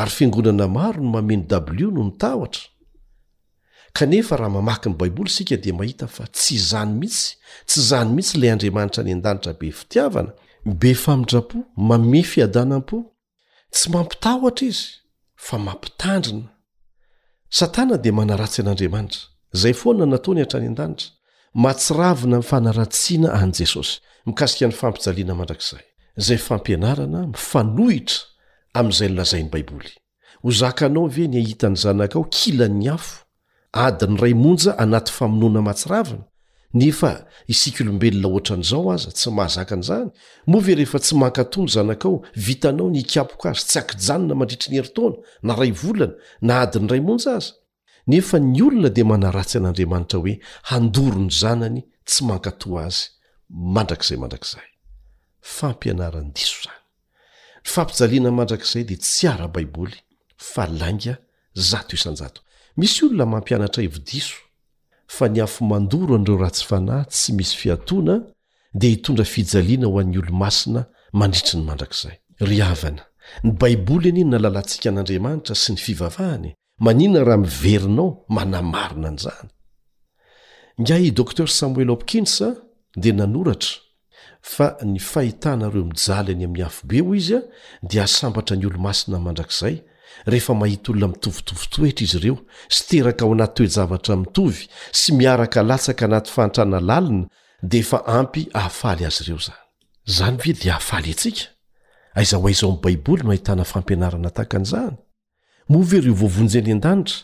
[0.00, 1.44] ary fiangonana maro no mameno
[1.82, 2.64] w no mitahotra
[3.98, 8.36] kanefa raha mamaky ny baiboly isika dia mahita fa tsy izany mitsy tsy izany mihitsy
[8.38, 10.30] ilay andriamanitra any an-danitra be fitiavana
[10.82, 11.56] be famidrapo
[11.88, 12.98] mame fiadana am-po
[13.74, 14.86] tsy mampitahotra izy
[15.46, 16.48] fa mampitandrina
[17.58, 19.20] satana dia manaratsy an'andriamanitra
[19.54, 21.06] izay foana nataony hatra any an-danitra
[21.64, 23.96] matsiravina nifanaratsiana an'y jesosy
[24.28, 25.82] mikasika ny fampijaliana mandrakzay
[26.20, 28.18] izay fampianarana mifanohitra
[28.78, 29.90] amin'izay nlazainy baiboly
[30.44, 33.14] ho zakanao ve ny ahitany zanakao kilan'ny afo
[33.86, 36.24] adiny ray monja anaty famonoana matsiravina
[36.80, 37.10] nefa
[37.54, 40.08] isika olombelona oatra n'izao aza tsy mahazaka ny izany
[40.50, 42.16] moa ve rehefa tsy mankatò ny zanakao
[42.46, 45.16] vitanao ny ikapoka azy tsy akijanona mandritri ny heritona
[45.46, 46.14] na ray volana
[46.46, 47.52] na adiny ray monja aza
[48.10, 50.34] nefa ny olona dia manaratsy an'andriamanitra hoe
[50.70, 53.06] handoro ny zanany tsy mankato azy
[53.50, 54.62] mandrak'zay mandrakzay
[55.40, 56.70] fampianarany diso zany
[57.64, 59.96] nyfampijaliana mandrakzay dea tsy ara-baiboly
[60.52, 61.16] fa langa
[61.54, 62.40] zato isanjato
[62.76, 64.36] misy olona mampianatra evo-diso
[65.16, 68.14] fa ny afo mandoro an'ireo ratsy fanay tsy misy fiatoana
[68.74, 70.80] de hitondra fijaliana ho an'ny olo-masina
[71.18, 72.14] mandritry ny mandrakzay
[72.50, 73.02] ry avana
[73.44, 76.50] ny baiboly anyiny nalalantsika an'andriamanitra sy ny fivavahany
[76.86, 79.48] maninona raha miverinao manamarina an'izany
[80.84, 82.34] nga docter samoel apkins
[82.96, 83.78] da nanoratra
[84.42, 87.40] fa ny fahitanareo mijaly ny amin'ny afobe o izy a
[87.82, 89.82] dia asambatra ny olo-masina mandrakzay
[90.30, 92.36] rehefa mahit olona mitovitovy toetra izy ireo
[92.74, 94.68] sy teraka ao anaty toezavatra mitovy
[95.00, 97.26] sy miaraka latsaka anaty fahantrana lalina
[97.62, 99.66] dia efa ampy ahafaly azy ireo zany
[100.16, 101.50] zany ve di ahafaly antsika
[102.14, 104.96] aizaho a izao am'y baiboly no hahitana fampianarana tahakan'izany
[105.68, 107.18] move ireo voavonjeny an-danitra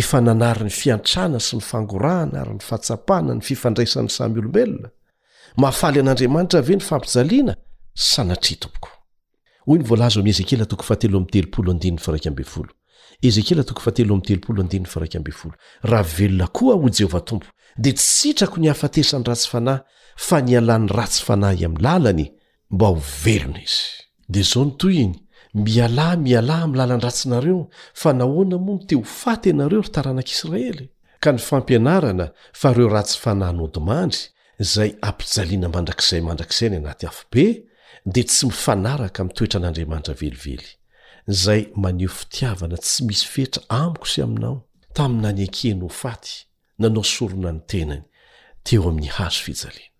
[0.00, 4.88] efa nanary ny fiantrana sy ny fangorahana ary ny fahatsapana ny fifandraisany samy olombelona
[5.60, 7.56] mafaly an'andriamanitra ave ny fampijalina
[7.94, 8.88] sanatry tompoko
[15.90, 17.46] raha velona koa ho jehovah tompo
[17.76, 19.78] di tssitrako nihafatesany ratsy fanahy
[20.16, 22.26] fa nialany ratsy fanahy am lalany
[22.70, 23.80] mba ho velona izy
[24.28, 25.14] di zaonytoy iny
[25.54, 30.88] mialahy mialahy amy lalany ratsinareo fa nahoana mono te ho faty anareo ry taranak'israely
[31.20, 34.18] ka nyfampianarana fa ireo ratsy fanahy nodomandry
[34.64, 37.44] zay ampijaliana mandrakzay mandrakzay ny anaty afobe
[38.06, 40.74] de tsy mifanaraka mitoetra an'andriamandra velively
[41.26, 44.56] zay maneho fitiavana tsy misy fetra amiko sy aminao
[44.94, 46.46] taminany akehno ho faty
[46.80, 48.02] nanao sorona ny tenany
[48.64, 49.92] teo amin'ny hazo fijaliana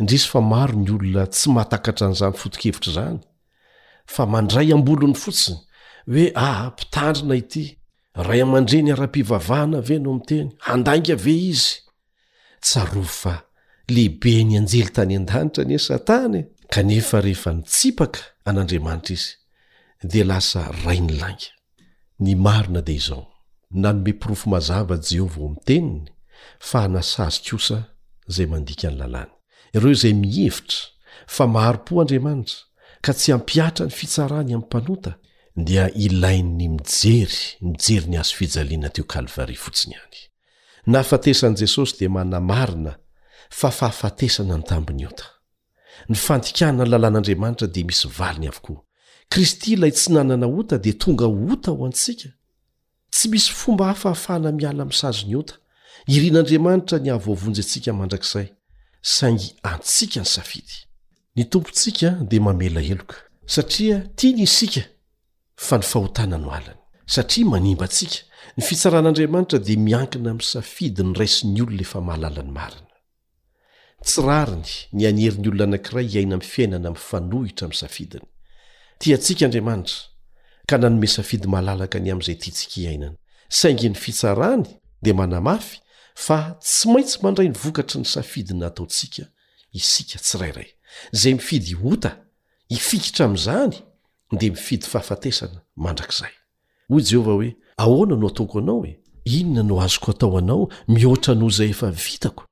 [0.00, 3.18] indrisy fa maro ny olona tsy mahatakatra n'izany fotikevitra zany
[4.14, 5.58] fa mandray ambolony fotsiny
[6.12, 7.66] hoe aha mpitandrina ity
[8.28, 11.87] ray aman-dre ny ara-pivavahana ave ano mteny handanga ave izy
[12.60, 13.34] tsaro fa
[13.94, 16.42] lehibe ny anjely tany an-danitra anye satana e.
[16.74, 19.30] kanefa rehefa nitsipaka an'andriamanitra izy
[20.10, 21.52] dia lasa rai ny langa
[22.24, 23.24] ny marona dea izao
[23.70, 26.10] nanome pirofo mazava jehovah ao amn'nteniny
[26.68, 27.78] fa hanasazy kosa
[28.30, 29.32] izay mandika ny lalàny
[29.76, 30.78] ireo izay mihevitra
[31.34, 32.60] fa maharo-po andriamanitra
[33.04, 35.12] ka tsy hampiatra ny fitsarany amin'ny mpanota
[35.66, 40.18] dia ilain'ny mijery mijery ny azo fijaliana teo kalvari fotsiny hany
[40.88, 42.96] nahafatesan'i jesosy dia mana marina
[43.50, 45.24] fa fahafatesana ny tambony ota
[46.08, 48.82] ny fandikahna ny lalàn'andriamanitra dia misy valiny avokoa
[49.28, 52.28] kristy ilay tsy nanana ota dia tonga ota ho antsika
[53.10, 55.54] tsy misy fomba hahafahafahana miala amin'nysazo ny ota
[56.08, 58.46] irian'andriamanitra ny hahvoavonjyntsika mandrakzay
[59.02, 60.76] saingy antsika ny safidy
[61.36, 63.16] ny tompontsika dia mamela heloka
[63.46, 64.80] satria tia ny isika
[65.56, 68.27] fa ny fahotana no alany satria manimba tsika
[68.58, 72.88] ny fitsaran'andriamanitra dia miankina ami'y safidi ny raisin'ny olona efa mahalalany marina
[74.02, 78.26] tsyrariny ny anyheriny olona anankiray hiaina ami'ny fiainana ami'n fanohitra ami'y safidiny
[78.98, 80.00] ti antsika andriamanitra
[80.68, 83.14] ka nanome safidy malalaka ny ami'izay tiantsika hiainany
[83.58, 84.64] saingy ny fitsarany
[85.02, 85.78] dia manamafy
[86.26, 89.24] fa tsy maintsy mandray ny vokatry ny safidina ataontsika
[89.80, 90.68] isika tsirairay
[91.20, 92.12] zay mifidy hota
[92.74, 93.76] hifikitra ami'izany
[94.40, 96.34] dia mifidy fahafatesana mandrakizay
[96.90, 101.50] hoy jehovah hoe ahoana no hatoko anao hoe inona no azoko hatao anao mihoatra noh
[101.50, 102.44] zay efa vitako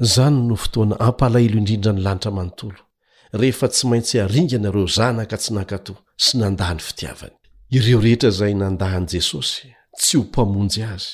[0.00, 2.80] zany no fotoana ampalahelo indrindra ny lanitra manontolo
[3.32, 5.92] rehefa tsy maintsy haringa anareo zanaka tsy nankatò
[6.24, 7.34] sy nandahny fitiavany
[7.76, 9.68] ireo rehetra zay nandahny jesosy
[9.98, 11.10] tsy ho mpamonjy azy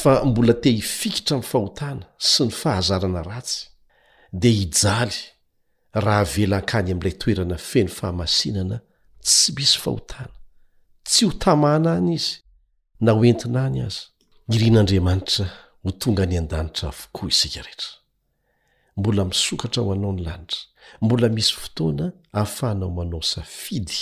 [0.00, 3.60] fa mbola te hifikitra ami fahotana sy ny fahazarana ratsy
[4.40, 5.16] dia hijaly
[6.04, 8.76] raha vela ankany ami'ilay toerana feny fahamasinana
[9.24, 10.34] tsy misy fahotana
[11.06, 12.36] tsy ho tamana any izy
[13.00, 14.00] na hoentina any aza
[14.54, 15.46] irian'andriamanitra
[15.84, 17.88] ho tonga ny an-danitra avokoa isika rehetra
[18.96, 20.58] mbola misokatra ho anao ny lanitra
[21.02, 23.98] mbola misy fotoana hahafahanao manao safidy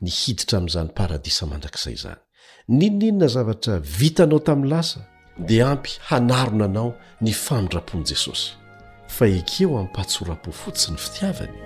[0.00, 2.20] ny hiditra amin'izany paradisa mandrakizay izany
[2.68, 5.00] ninoninona zavatra vitanao tamin'ny lasa
[5.46, 8.52] dia ampy hanarona anao ny famindram-pon' jesosy
[9.06, 11.58] fa ekeo ami-patsora-po fotsiny fitiavany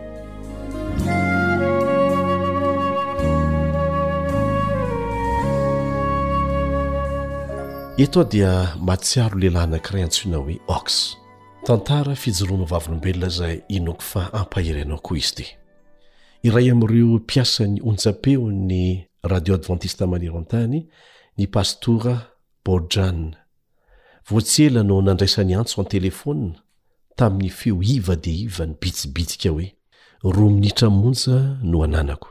[7.97, 11.17] eto ao dia matsiaro lehilahy anakiray antsoina hoe ox
[11.65, 15.47] tantara fijoroano vavolombelona zay inokofa ampahery nao koa izy ty
[16.43, 20.87] iray am'ireo mpiasany onja-peo ny radio advantiste manero antany
[21.39, 22.21] ny pastora
[22.65, 23.35] bordran
[24.29, 26.53] voatsy ela no nandraisany antso an telefôna
[27.17, 29.67] tamin'ny feo iva de iva ny bitsibitsika hoe
[30.25, 32.29] ro minitra monja no ananako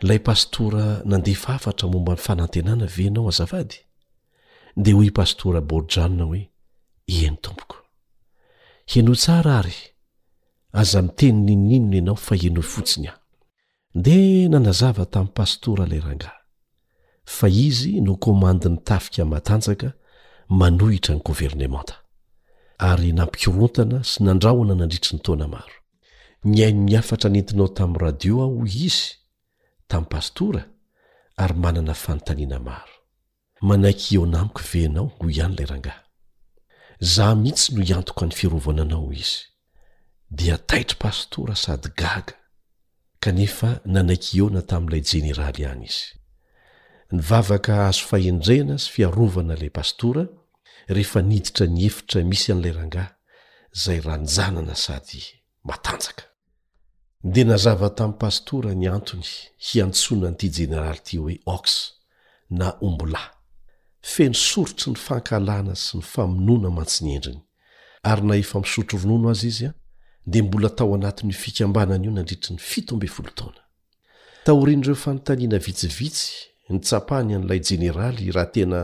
[0.00, 3.76] ilay pastora nandefa afatra momba ny fanantenana venao azavady
[4.76, 6.42] de hoy pastora borranona hoe
[7.06, 7.76] iny tompoko
[8.94, 9.74] eno tsara ary
[10.72, 13.18] aza miteny ninoninona ianao fa eno fotsiny ah
[14.04, 14.16] de
[14.48, 16.32] nanazava tamin'ny pastora ilay ranga
[17.36, 19.88] fa izy no komandiny tafika matanjaka
[20.60, 21.94] manohitra ny gouvernementa
[22.78, 25.76] ary nampikirontana sy nandrahona nandritry ny taoana maro
[26.44, 29.06] ny haino mi afatra nentinao tamin'ny radio ah ho izy
[29.88, 30.62] tamin'y pastora
[31.36, 32.93] ary manana fanotaniana maro
[33.68, 35.98] manaiky eona amiko venao go ihanyilay rangah
[37.14, 39.36] zah mihitsy no hiantoko ny fiarovana anao izy
[40.38, 42.36] dia taitry pastora sady gaga
[43.22, 46.06] kanefa nanaiky eona tamin'ilay jeneraly ihany izy
[47.16, 50.22] nyvavaka azo fahendrehna sy fiarovana ilay pastora
[50.96, 53.08] rehefa niditra ny efitra misy an'ilay rangah
[53.82, 55.20] zay rahanyjanana sady
[55.68, 56.24] matanjaka
[57.32, 59.28] de nazava tamin'ny pastora ny antony
[59.66, 61.64] hiantsoananyity jeneraly ty hoe ox
[62.60, 63.28] na ombolay
[64.04, 67.40] feno sorotsy ny fankahlana sy ny famonoana mantsi ny endriny
[68.12, 69.72] ary na efa misotro ronono azy izy a
[70.26, 73.62] de mbola tao anatin'ny fikambanana io nandritri 'ny fito ambe folo taona
[74.44, 76.32] taorian'ireo fanontaniana vitsivitsy
[76.68, 78.80] ny tsapahny ian'ilay jeneraly raha tena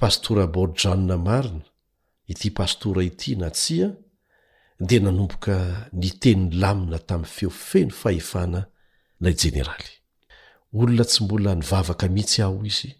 [0.00, 1.64] pastora bôjan marina
[2.32, 3.86] ity pastora ity na tsia
[4.88, 5.54] de nanomboka
[6.02, 8.60] nyteni'ny lamina tami'ny feo feno fahefana
[9.22, 9.88] lay jeneraly
[10.78, 12.90] olona tsy mbola nyvavaka mihitsy aho izy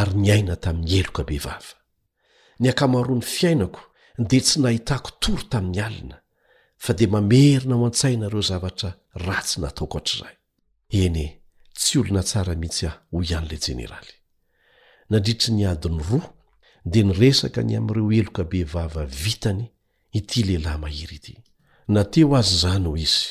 [0.00, 1.74] ary ny aina tamin'ny eloka be vava
[2.60, 3.82] ny ankamaroa ny fiainako
[4.28, 6.16] dia tsy nahitako tory tamin'ny alina
[6.84, 8.90] fa dia mameryna ho an-tsainareo zavatra
[9.26, 10.36] ratsy nataoko atr'izaay
[11.04, 11.26] eny e,
[11.80, 14.14] tsy olona tsara mihitsy aho ho ihan'ila jeneraly
[15.10, 16.28] nandritry niadiny roa
[16.90, 19.64] dia nyresaka ny amin'ireo eloka be vava vitany
[20.18, 21.34] ity lehilahy mahiry ity
[21.94, 23.26] nateo azy izano izy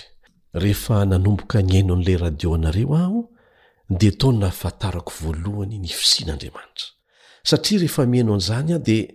[0.62, 3.20] rehefa nanomboka ny aino an'ila radio anareo aho
[4.00, 6.88] de taoy na hafantarako voalohany ny fisian'andriamanitra
[7.50, 9.06] satria rehefa mihano an'izany ah dia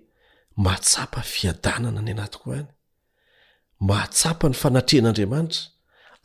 [0.67, 2.69] mahtsapa fiadanana ny anatiko any
[3.89, 5.63] mahatsapa ny fanatrehn'andriamanitra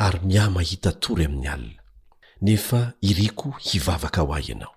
[0.06, 1.82] ary mia mahita tory amin'ny alina
[2.47, 2.80] nefa
[3.10, 4.76] iriko hivavaka ho ay ianao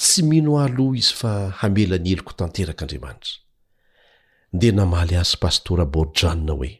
[0.00, 3.34] tsy mino ahaloha izy fa hamela ny heloko tanterak'andriamanitra
[4.58, 6.70] dea namaly asy pastora borjanna hoe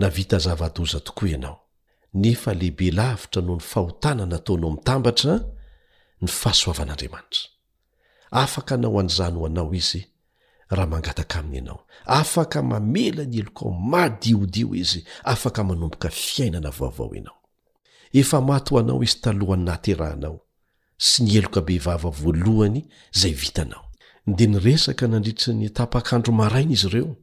[0.00, 1.67] navita zavadoza tokoa ianao
[2.14, 5.40] nefa lehibe lavitra noho ny fahotanana taonao mitambatra
[6.22, 7.48] ny fahasoavan'andriamanitra
[8.30, 10.06] afaka anao anzany ho anao izy
[10.70, 17.14] raha mangataka aminy ianao afaka mamela ny eloka ao madiodio izy afaka manomboka fiainana vaovao
[17.14, 17.40] ianao
[18.12, 20.40] efa maty ho anao izy talohan naterahanao
[20.98, 23.84] sy ny eloka be vava voalohany zay vitanao
[24.26, 27.16] dea nyresaka nandritry ny tapakandro maraina izy ireo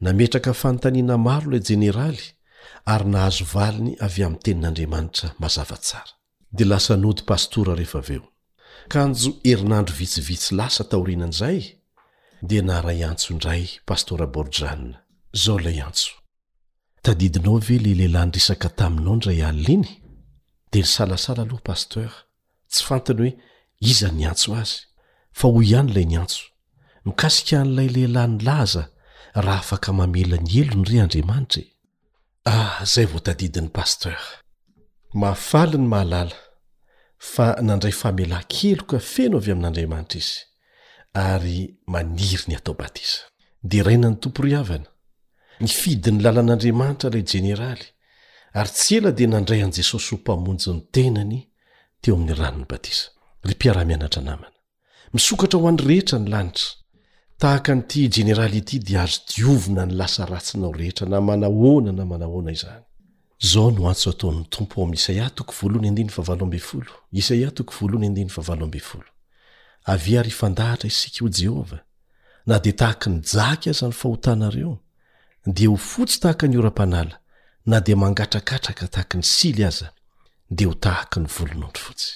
[0.00, 2.22] nametraka fanotaniana maro ilay jeneraly
[2.94, 6.12] ary nahazo valiny avy ami'nytenin'andriamanitra mazavatsara
[6.56, 8.24] di lasa nody pastora rehefa av eo
[8.94, 11.58] kanjo erinandro vitsivitsy lasa taorinan'izay
[12.48, 14.96] di naray antso indray pastoraborjanna
[15.42, 16.10] zao lay antso
[17.04, 19.86] tadidinao ve le lehilahynyrisaka taminao nray alina iny
[20.72, 22.10] dia nysalasala aloha paster
[22.72, 23.32] tsy fantany hoe
[23.92, 24.72] iza nyantso azy
[25.38, 26.42] fa hoy ihany ilay niantso
[27.06, 28.84] mikasika an'ilay lehilahyny laza
[29.44, 31.58] raha afaka mamela ny elo nyry dara
[32.50, 34.16] hzay ah, votadidin'ny paster
[35.20, 36.36] mahafali ny mahalala
[37.18, 40.40] fa nandray famela keloka feno avy amin'andriamanitra izy
[41.14, 41.60] ary
[41.92, 43.18] maniry ny atao batisa
[43.70, 44.88] dea raina ny tomporihavana
[45.60, 47.86] ny fidy ny lalan'andriamanitra ilay jeneraly
[48.58, 51.40] ary tsy ela dia nandray an'i jesosy ho mpamonjy n'ny tenany
[52.00, 53.10] teo amin'ny ranony batisa
[53.46, 54.56] ry mpiara-mianatra namana
[55.12, 56.77] misokatra ho any rehetra ny lanitra
[57.38, 62.82] tahaka nyty jenerality dia azo diovona ny lasa ratsinao rehetra na manahona na manahona izany
[63.40, 64.92] izao noantso ataony tompo
[69.86, 71.78] aviary ifandahatra isika ho jehovah
[72.46, 74.78] na di tahaka nyjaky aza ny fahotanareo
[75.46, 77.18] dia ho fotsy tahaka ny ora-panala
[77.66, 79.92] na di mangatrakatraka tahaka ny sily aza
[80.50, 82.12] dia ho tahaka nyvolonondry otso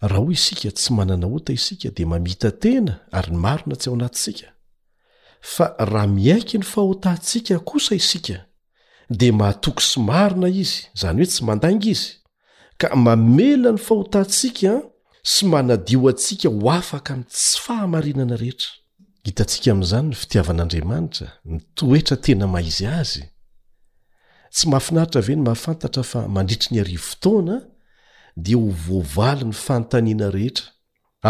[0.00, 4.46] raha oy isika tsy manana ota isika di mamita tena ary marona tsy ao anatntsika
[5.54, 8.36] fa raha miaiky ny fahotantsika kosa isika
[9.18, 12.10] di mahatoky sy marona izy zany hoe tsy mandangy izy
[12.80, 14.72] ka mamela ny fahotantsika
[15.32, 18.72] sy manadio atsika ho afaka amy tsy fahamarinana rehetra
[24.54, 27.56] tsy mahafinaritra ave ny mahafantatra fa mandritry ny ari fotaoana
[28.44, 30.66] dia ho voavaly ny fantaniana rehetra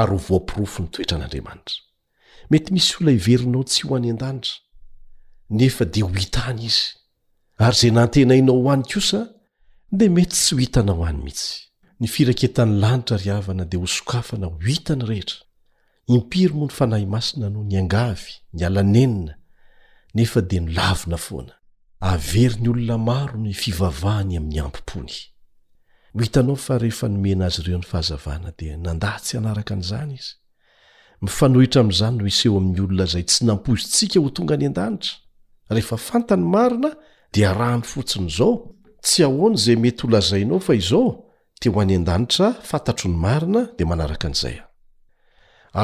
[0.00, 1.80] ary ho voampirofo ny toetra an'andriamanitra
[2.50, 4.54] mety misy ola hiverinao tsy ho any an-danitra
[5.58, 6.82] nefa dea ho hitany izy
[7.66, 9.20] ary izay nantenainao ho any kosa
[9.98, 11.50] dea mety tsy ho hitana ho any mihitsy
[12.00, 15.40] ny firaketany lanitra ry havana dea ho sokafana ho hitany rehetra
[16.14, 19.34] impiry moa ny fanahy masina no ny angavy ny alanenina
[20.18, 21.54] nefa dea nolavina foana
[22.04, 25.14] avery ny olona maro ny fivavahany amin'ny ampimpony
[26.12, 30.32] ho hitanao fa rehefa nomena azy ireo ny fahazavana dia nandatsy hanaraka n'izany izy
[31.24, 35.10] mifanohitra ami'izany no iseho amin'ny olona zay tsy nampozintsika ho tonga any an-danitra
[35.74, 36.90] rehefa fantany marina
[37.34, 38.52] dia rany fotsiny izao
[39.06, 41.04] tsy ahoany zay mety holazainao fa izao
[41.60, 44.56] teo any an-danitra fantatro ny marina dia manaraka an'izay
[45.72, 45.80] a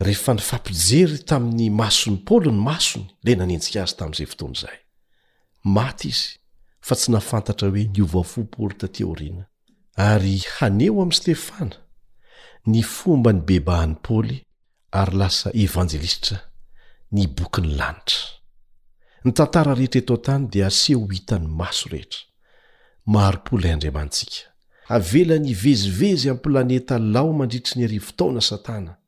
[0.00, 4.78] rehefa ny fampijery tamin'ny masony paoly ny masony la nanentsika azy tamin'izay fotoana izaay
[5.64, 6.30] maty izy
[6.86, 9.44] fa tsy nafantatra hoe niovafomporta teorina
[9.96, 11.76] ary haneo amin'ny stefana
[12.66, 14.36] ny fomba ny bebahan'ny paoly
[14.90, 16.38] ary lasa evanjelisitra
[17.12, 18.22] ny bokyn'ny lanitra
[19.24, 22.20] ny tantara rehetra eto ntany dia aseho hitany maso rehetra
[23.12, 24.42] maharo-poilay andriamantsika
[24.96, 28.98] avelany ivezivezy amin'y planeta lao mandritry ny ari fotaona satana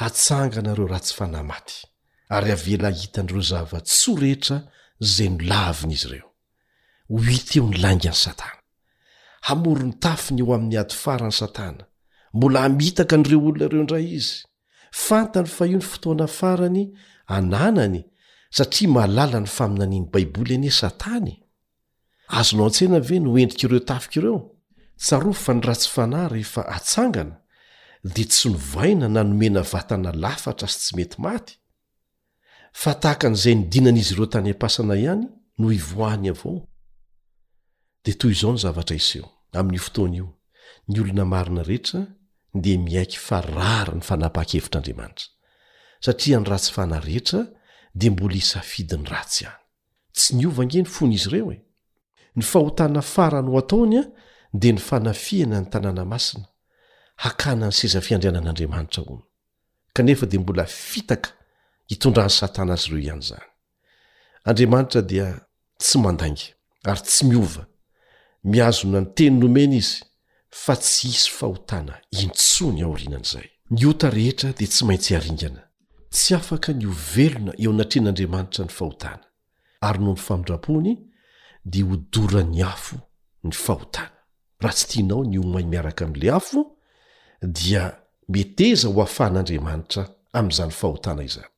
[0.00, 1.76] hatsanga anareo raha tsy fanahymaty
[2.34, 4.56] ary avela hitan'ireo zava tso rehetra
[5.14, 6.26] zay nolaviny izy ireo
[7.08, 8.60] ho iteo ny langyany satana
[9.46, 11.84] hamoro ny tafiny eo amin'ny ady farany satana
[12.34, 14.47] mbola hamitaka an'ireo olona ireo indray izy
[14.92, 16.86] fantany fa io ny fotoana farany
[17.26, 18.02] ananany
[18.50, 21.36] satria mahalala ny faminaniny baiboly anie satany
[22.28, 24.40] azonao an-tsena ve no endriky ireo tafika ireo
[24.96, 27.36] tsarofo fa ny ratsy fanahy rehefa atsangana
[28.14, 31.54] dia tsy novaina nanomena vatana lafatra sy tsy mety maty
[32.80, 35.24] fa tahaka n'izay nidinan'izy iro tany ampasana ihany
[35.58, 36.68] no hivoahny avao
[38.04, 39.26] da toy izaonyzavatra iseo
[39.58, 40.26] amofotoio
[40.88, 42.00] ny olona marina rehetra
[42.54, 45.28] de miaiky farara ny fanapaha-kevitr'andriamanitra
[46.00, 47.40] satria ny ratsy fanarehetra
[47.94, 49.60] de mbola isa fidi ny ratsy ihany
[50.14, 51.58] tsy miova ngeny fony izy ireo e
[52.36, 54.04] ny fahotana farany ho ataony a
[54.54, 56.46] de ny fanafiana ny tanàna masina
[57.16, 59.26] hakana ny sezafiandrianan'andriamanitra hono
[59.92, 61.30] kanefa de mbola fitaka
[61.86, 63.44] hitondran'ny satana azy ireo ihany zany
[64.44, 65.26] andriamanitra dia
[65.78, 66.44] tsy mandainga
[66.84, 67.66] ary tsy miova
[68.44, 70.07] miazona ny teny nomena izy
[70.50, 75.62] fa tsy isy fahotana intsony aorinan'izay ny ota rehetra dia tsy maintsy aringana
[76.10, 79.24] tsy afaka ny ovelona eo anatrehan'andriamanitra ny fahotana
[79.84, 80.92] ary noho ny famindrapony
[81.64, 82.96] di ho dora ny afo
[83.44, 84.12] ny fahotana
[84.60, 86.60] raha tsy tianao ny omai miaraka ami'ila afo
[87.42, 87.84] dia
[88.28, 91.50] meteza ho hafahan'andriamanitra ami'izany fahotana izany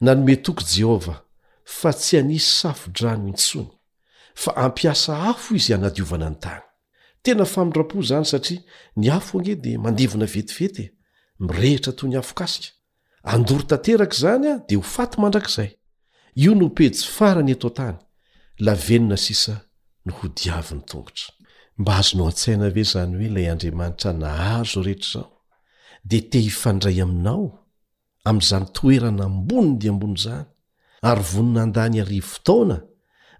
[0.00, 1.20] nanome toko jehovah
[1.64, 3.70] fa tsy hanisy safodrano intsony
[4.34, 6.66] fa ampiasa afo izy hanadiovana ny tany
[7.24, 8.62] tena famidrapo izany satria
[8.96, 10.90] ny afone dia mandevona vetivety e.
[11.44, 12.68] mirehetra toy ny afokasika
[13.32, 15.70] andory tanteraka izany a dia ho faty mandrakzay
[16.42, 17.98] io nopetsy farany ato tany
[18.66, 19.54] lavenona sisa
[20.04, 21.26] no ho diavi ny tongotra
[21.80, 25.30] mba azo noa-tsaina ve zany hoe ilay andriamanitra nahazo rehetra zao
[26.08, 27.44] dia te hifandray aminao
[28.28, 30.44] amin'izany toerana amboniny dia ambon izany
[31.08, 32.76] ary vonina an-dany ari fotaona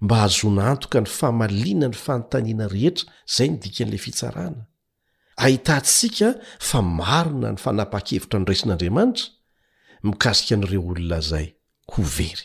[0.00, 4.62] mba hahazonaantoka ny famaliana ny fanontaniana rehetra zay nidikan'ila fitsarana
[5.36, 6.28] ahitantsika
[6.68, 9.28] fa marona ny fanapa-kevitra nyreisin'andriamanitra
[10.06, 11.46] mikasika an'ireo olona zay
[11.90, 12.44] ko very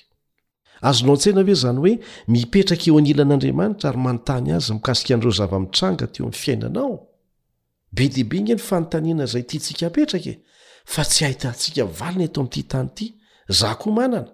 [0.89, 1.93] azonao tsena ve zany hoe
[2.31, 6.91] mipetraka eo any ilan'andriamanitra ary manontany azy mikasika an'ireo zava-mitranga teo mny fiainanao
[7.95, 10.33] be dehibe nge ny fanontaniana zay tya ntsika petrake
[10.93, 13.07] fa tsy hahita ntsika valiny eto ami'ty tany ity
[13.59, 14.27] zaho ko manana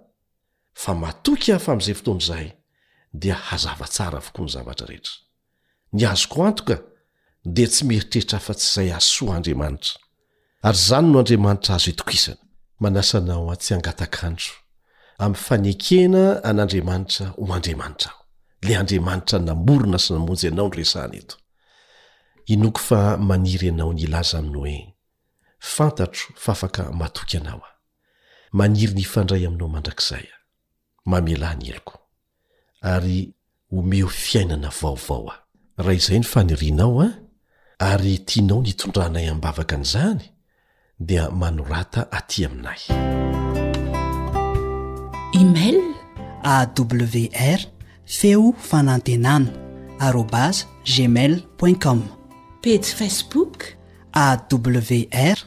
[0.74, 2.50] fa matoky ahfa am'zay fotoanzahay
[3.14, 5.14] dia hazavatsara avokoa ny zavatra rehetra
[5.94, 6.76] ny azoko antoka
[7.46, 9.94] de tsy mieritrehitra fa tsy izay asoa andriamanitra
[10.68, 12.42] ary zany no andriamanitra azy etokisana
[12.84, 14.52] manasanaoa tsy angatakano
[15.24, 18.24] am'ny fanekena an'andriamanitra ho andriamanitra aho
[18.68, 21.36] le andriamanitra namorona sy namonjy ianao noresahana eto
[22.54, 23.00] inoko fa
[23.30, 24.96] maniry ianao ny ilaza aminy hoe
[25.74, 27.72] fantatro fa afaka matoky anao ao
[28.60, 30.36] maniry n ifandray aminaomandrakzaya
[32.82, 33.34] ary
[33.78, 35.36] omeho fiainana vaovaoa
[35.84, 37.14] raha izay nyfanirianao an
[37.90, 40.22] ary tianao niitondranay ambavaka aniizany
[41.08, 42.80] dia manorata atỳ aminay
[45.42, 45.80] email
[46.54, 47.60] awr
[48.20, 49.50] feo fanantenana
[50.06, 50.58] arobas
[50.94, 51.34] jmail
[51.84, 52.00] com
[52.64, 53.56] patge facebook
[54.26, 55.38] awr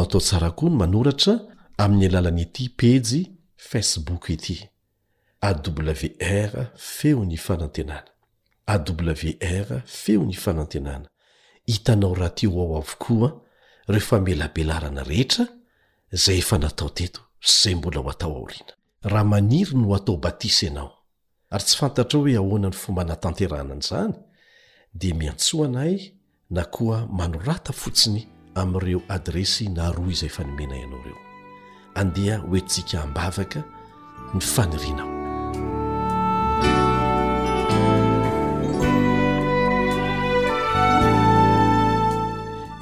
[0.02, 1.40] atao tsara koa ny manoratra
[1.78, 3.26] amin'ny alalaniity pezy
[3.70, 4.62] facebook ity
[5.42, 8.08] awr feo ny fanantenana
[8.68, 11.06] awr feo ny fanantenana
[11.66, 13.42] hitanao raha tio ao avokoa
[13.88, 15.46] rehe fa melabelarana rehetra
[16.14, 17.22] zay efa natao teto
[17.64, 20.92] zay mbola ho atao aoriana raha maniry no atao batisy ianao
[21.50, 24.14] ary tsy fantatra hoe ahoana ny fomba natanterana an' izany
[24.94, 26.14] dia miantsoana ay
[26.50, 31.18] na koa manorata fotsiny ami'ireo adresy na roa izay fanomena ianao reo
[31.96, 33.64] andeha hoentsika ambavaka
[34.34, 35.12] ny fanirianao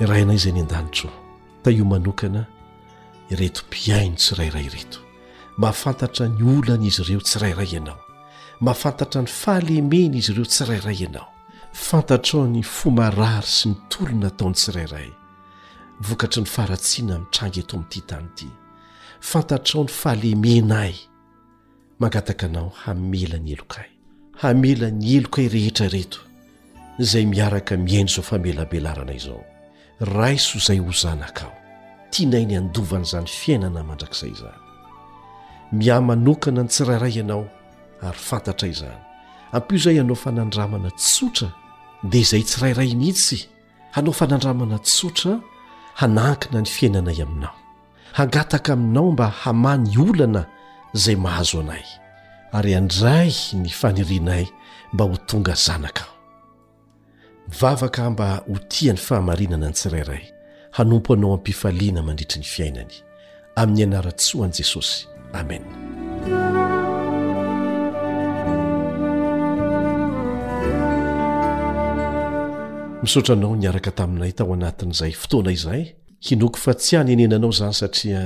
[0.01, 1.09] iraha inay izay ny andanitro
[1.63, 2.58] ta io manokana
[3.35, 4.99] reto mpiaino tsirairayreto
[5.57, 7.99] ma afantatra ny olany izy ireo tsirairay ianao
[8.65, 11.27] ma afantatra ny fahalemena izy ireo tsirairay ianao
[11.73, 15.11] fantatra ao ny fomarary sy nitolona taony tsirairay
[16.07, 18.49] vokatry ny faratsiana mitranga eto ami'ity tany ity
[19.21, 20.95] fantatra ao ny fahalemena ay
[21.99, 23.91] mangataka anao hamela ny eloka y
[24.41, 26.19] hamela ny eloka y rehetrareto
[26.99, 29.45] zay miaraka mihaino zao famelabelarana izao
[29.99, 31.58] raiso zay ho zanakaao
[32.11, 34.59] tianay ny andovan' zany fiainana mandrakizay izany
[35.77, 37.43] mia manokana ny tsirairay ianao
[38.07, 39.01] ary fantatray izany
[39.55, 41.47] ampio izay hanao fanandramana tsotra
[42.11, 43.39] dia izay tsirairay mihitsy
[43.95, 45.33] hanao fanandramana tsotra
[46.01, 47.55] hanankina ny fiainanay aminao
[48.17, 50.41] hangataka aminao mba hamany olana
[51.03, 51.85] zay mahazo anay
[52.57, 53.31] ary andray
[53.63, 54.45] ny fanirianay
[54.93, 56.13] mba ho tonga zanakao
[57.59, 60.23] vavaka mba ho tia ny fahamarinana ny tsirairay
[60.79, 62.93] hanompoanao ampifaliana mandritry ny fiainany
[63.55, 65.61] amin'ny anara tshoany jesosy amen
[73.03, 75.85] misaotra anao niaraka taminay tao anatin'izay fotoana izahy
[76.23, 78.21] hinoko fa tsy hany enenanao izany satria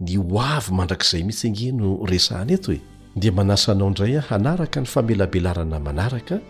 [0.00, 2.80] ny hoavy mandrak'izay mitsy ange no resahany eto e
[3.16, 6.40] dia manasanao indray a hanaraka ny famelabelarana manaraka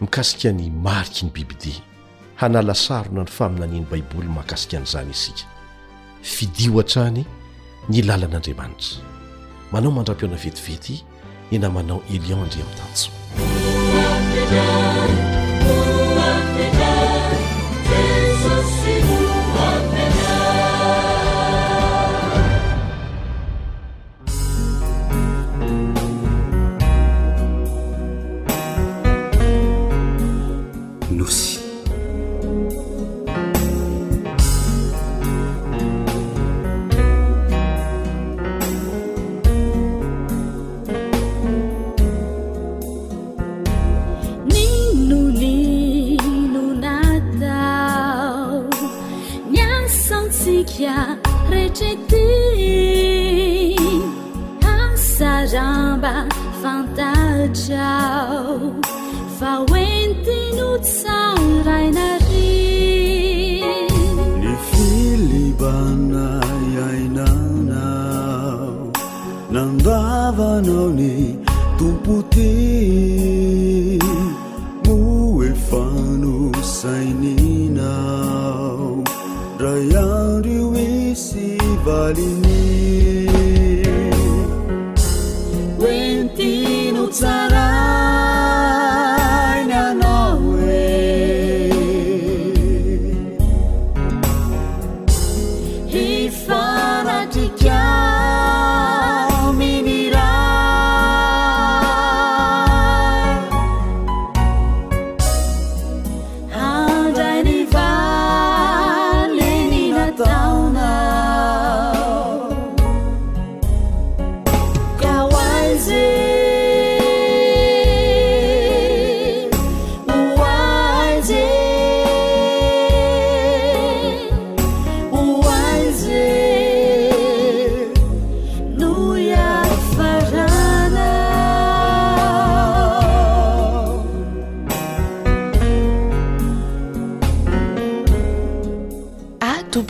[0.00, 1.80] mikasika ny mariky ny bibidi
[2.40, 5.44] hanalasarona no fa aminaniany baiboly ny mahakasika an'izany isika
[6.22, 7.24] fidio atrany
[7.88, 9.04] ny lalan'andriamanitra
[9.72, 10.94] manao mandram-piona vetivety
[11.50, 13.10] ny namanao elian andri ami'ntanso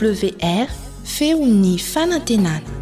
[0.02, 0.66] wr
[1.10, 2.72] feony fanantenana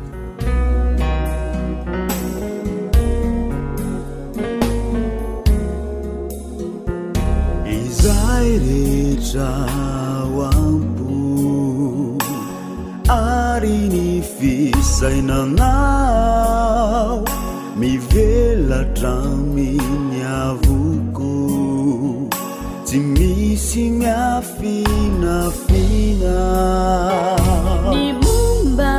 [7.78, 9.50] izay rehetra
[10.26, 11.18] oambo
[13.16, 14.04] ary ny
[14.34, 17.18] fisainanao
[17.80, 19.14] mivelatra
[19.54, 20.78] minyavo
[23.70, 24.84] 你 mb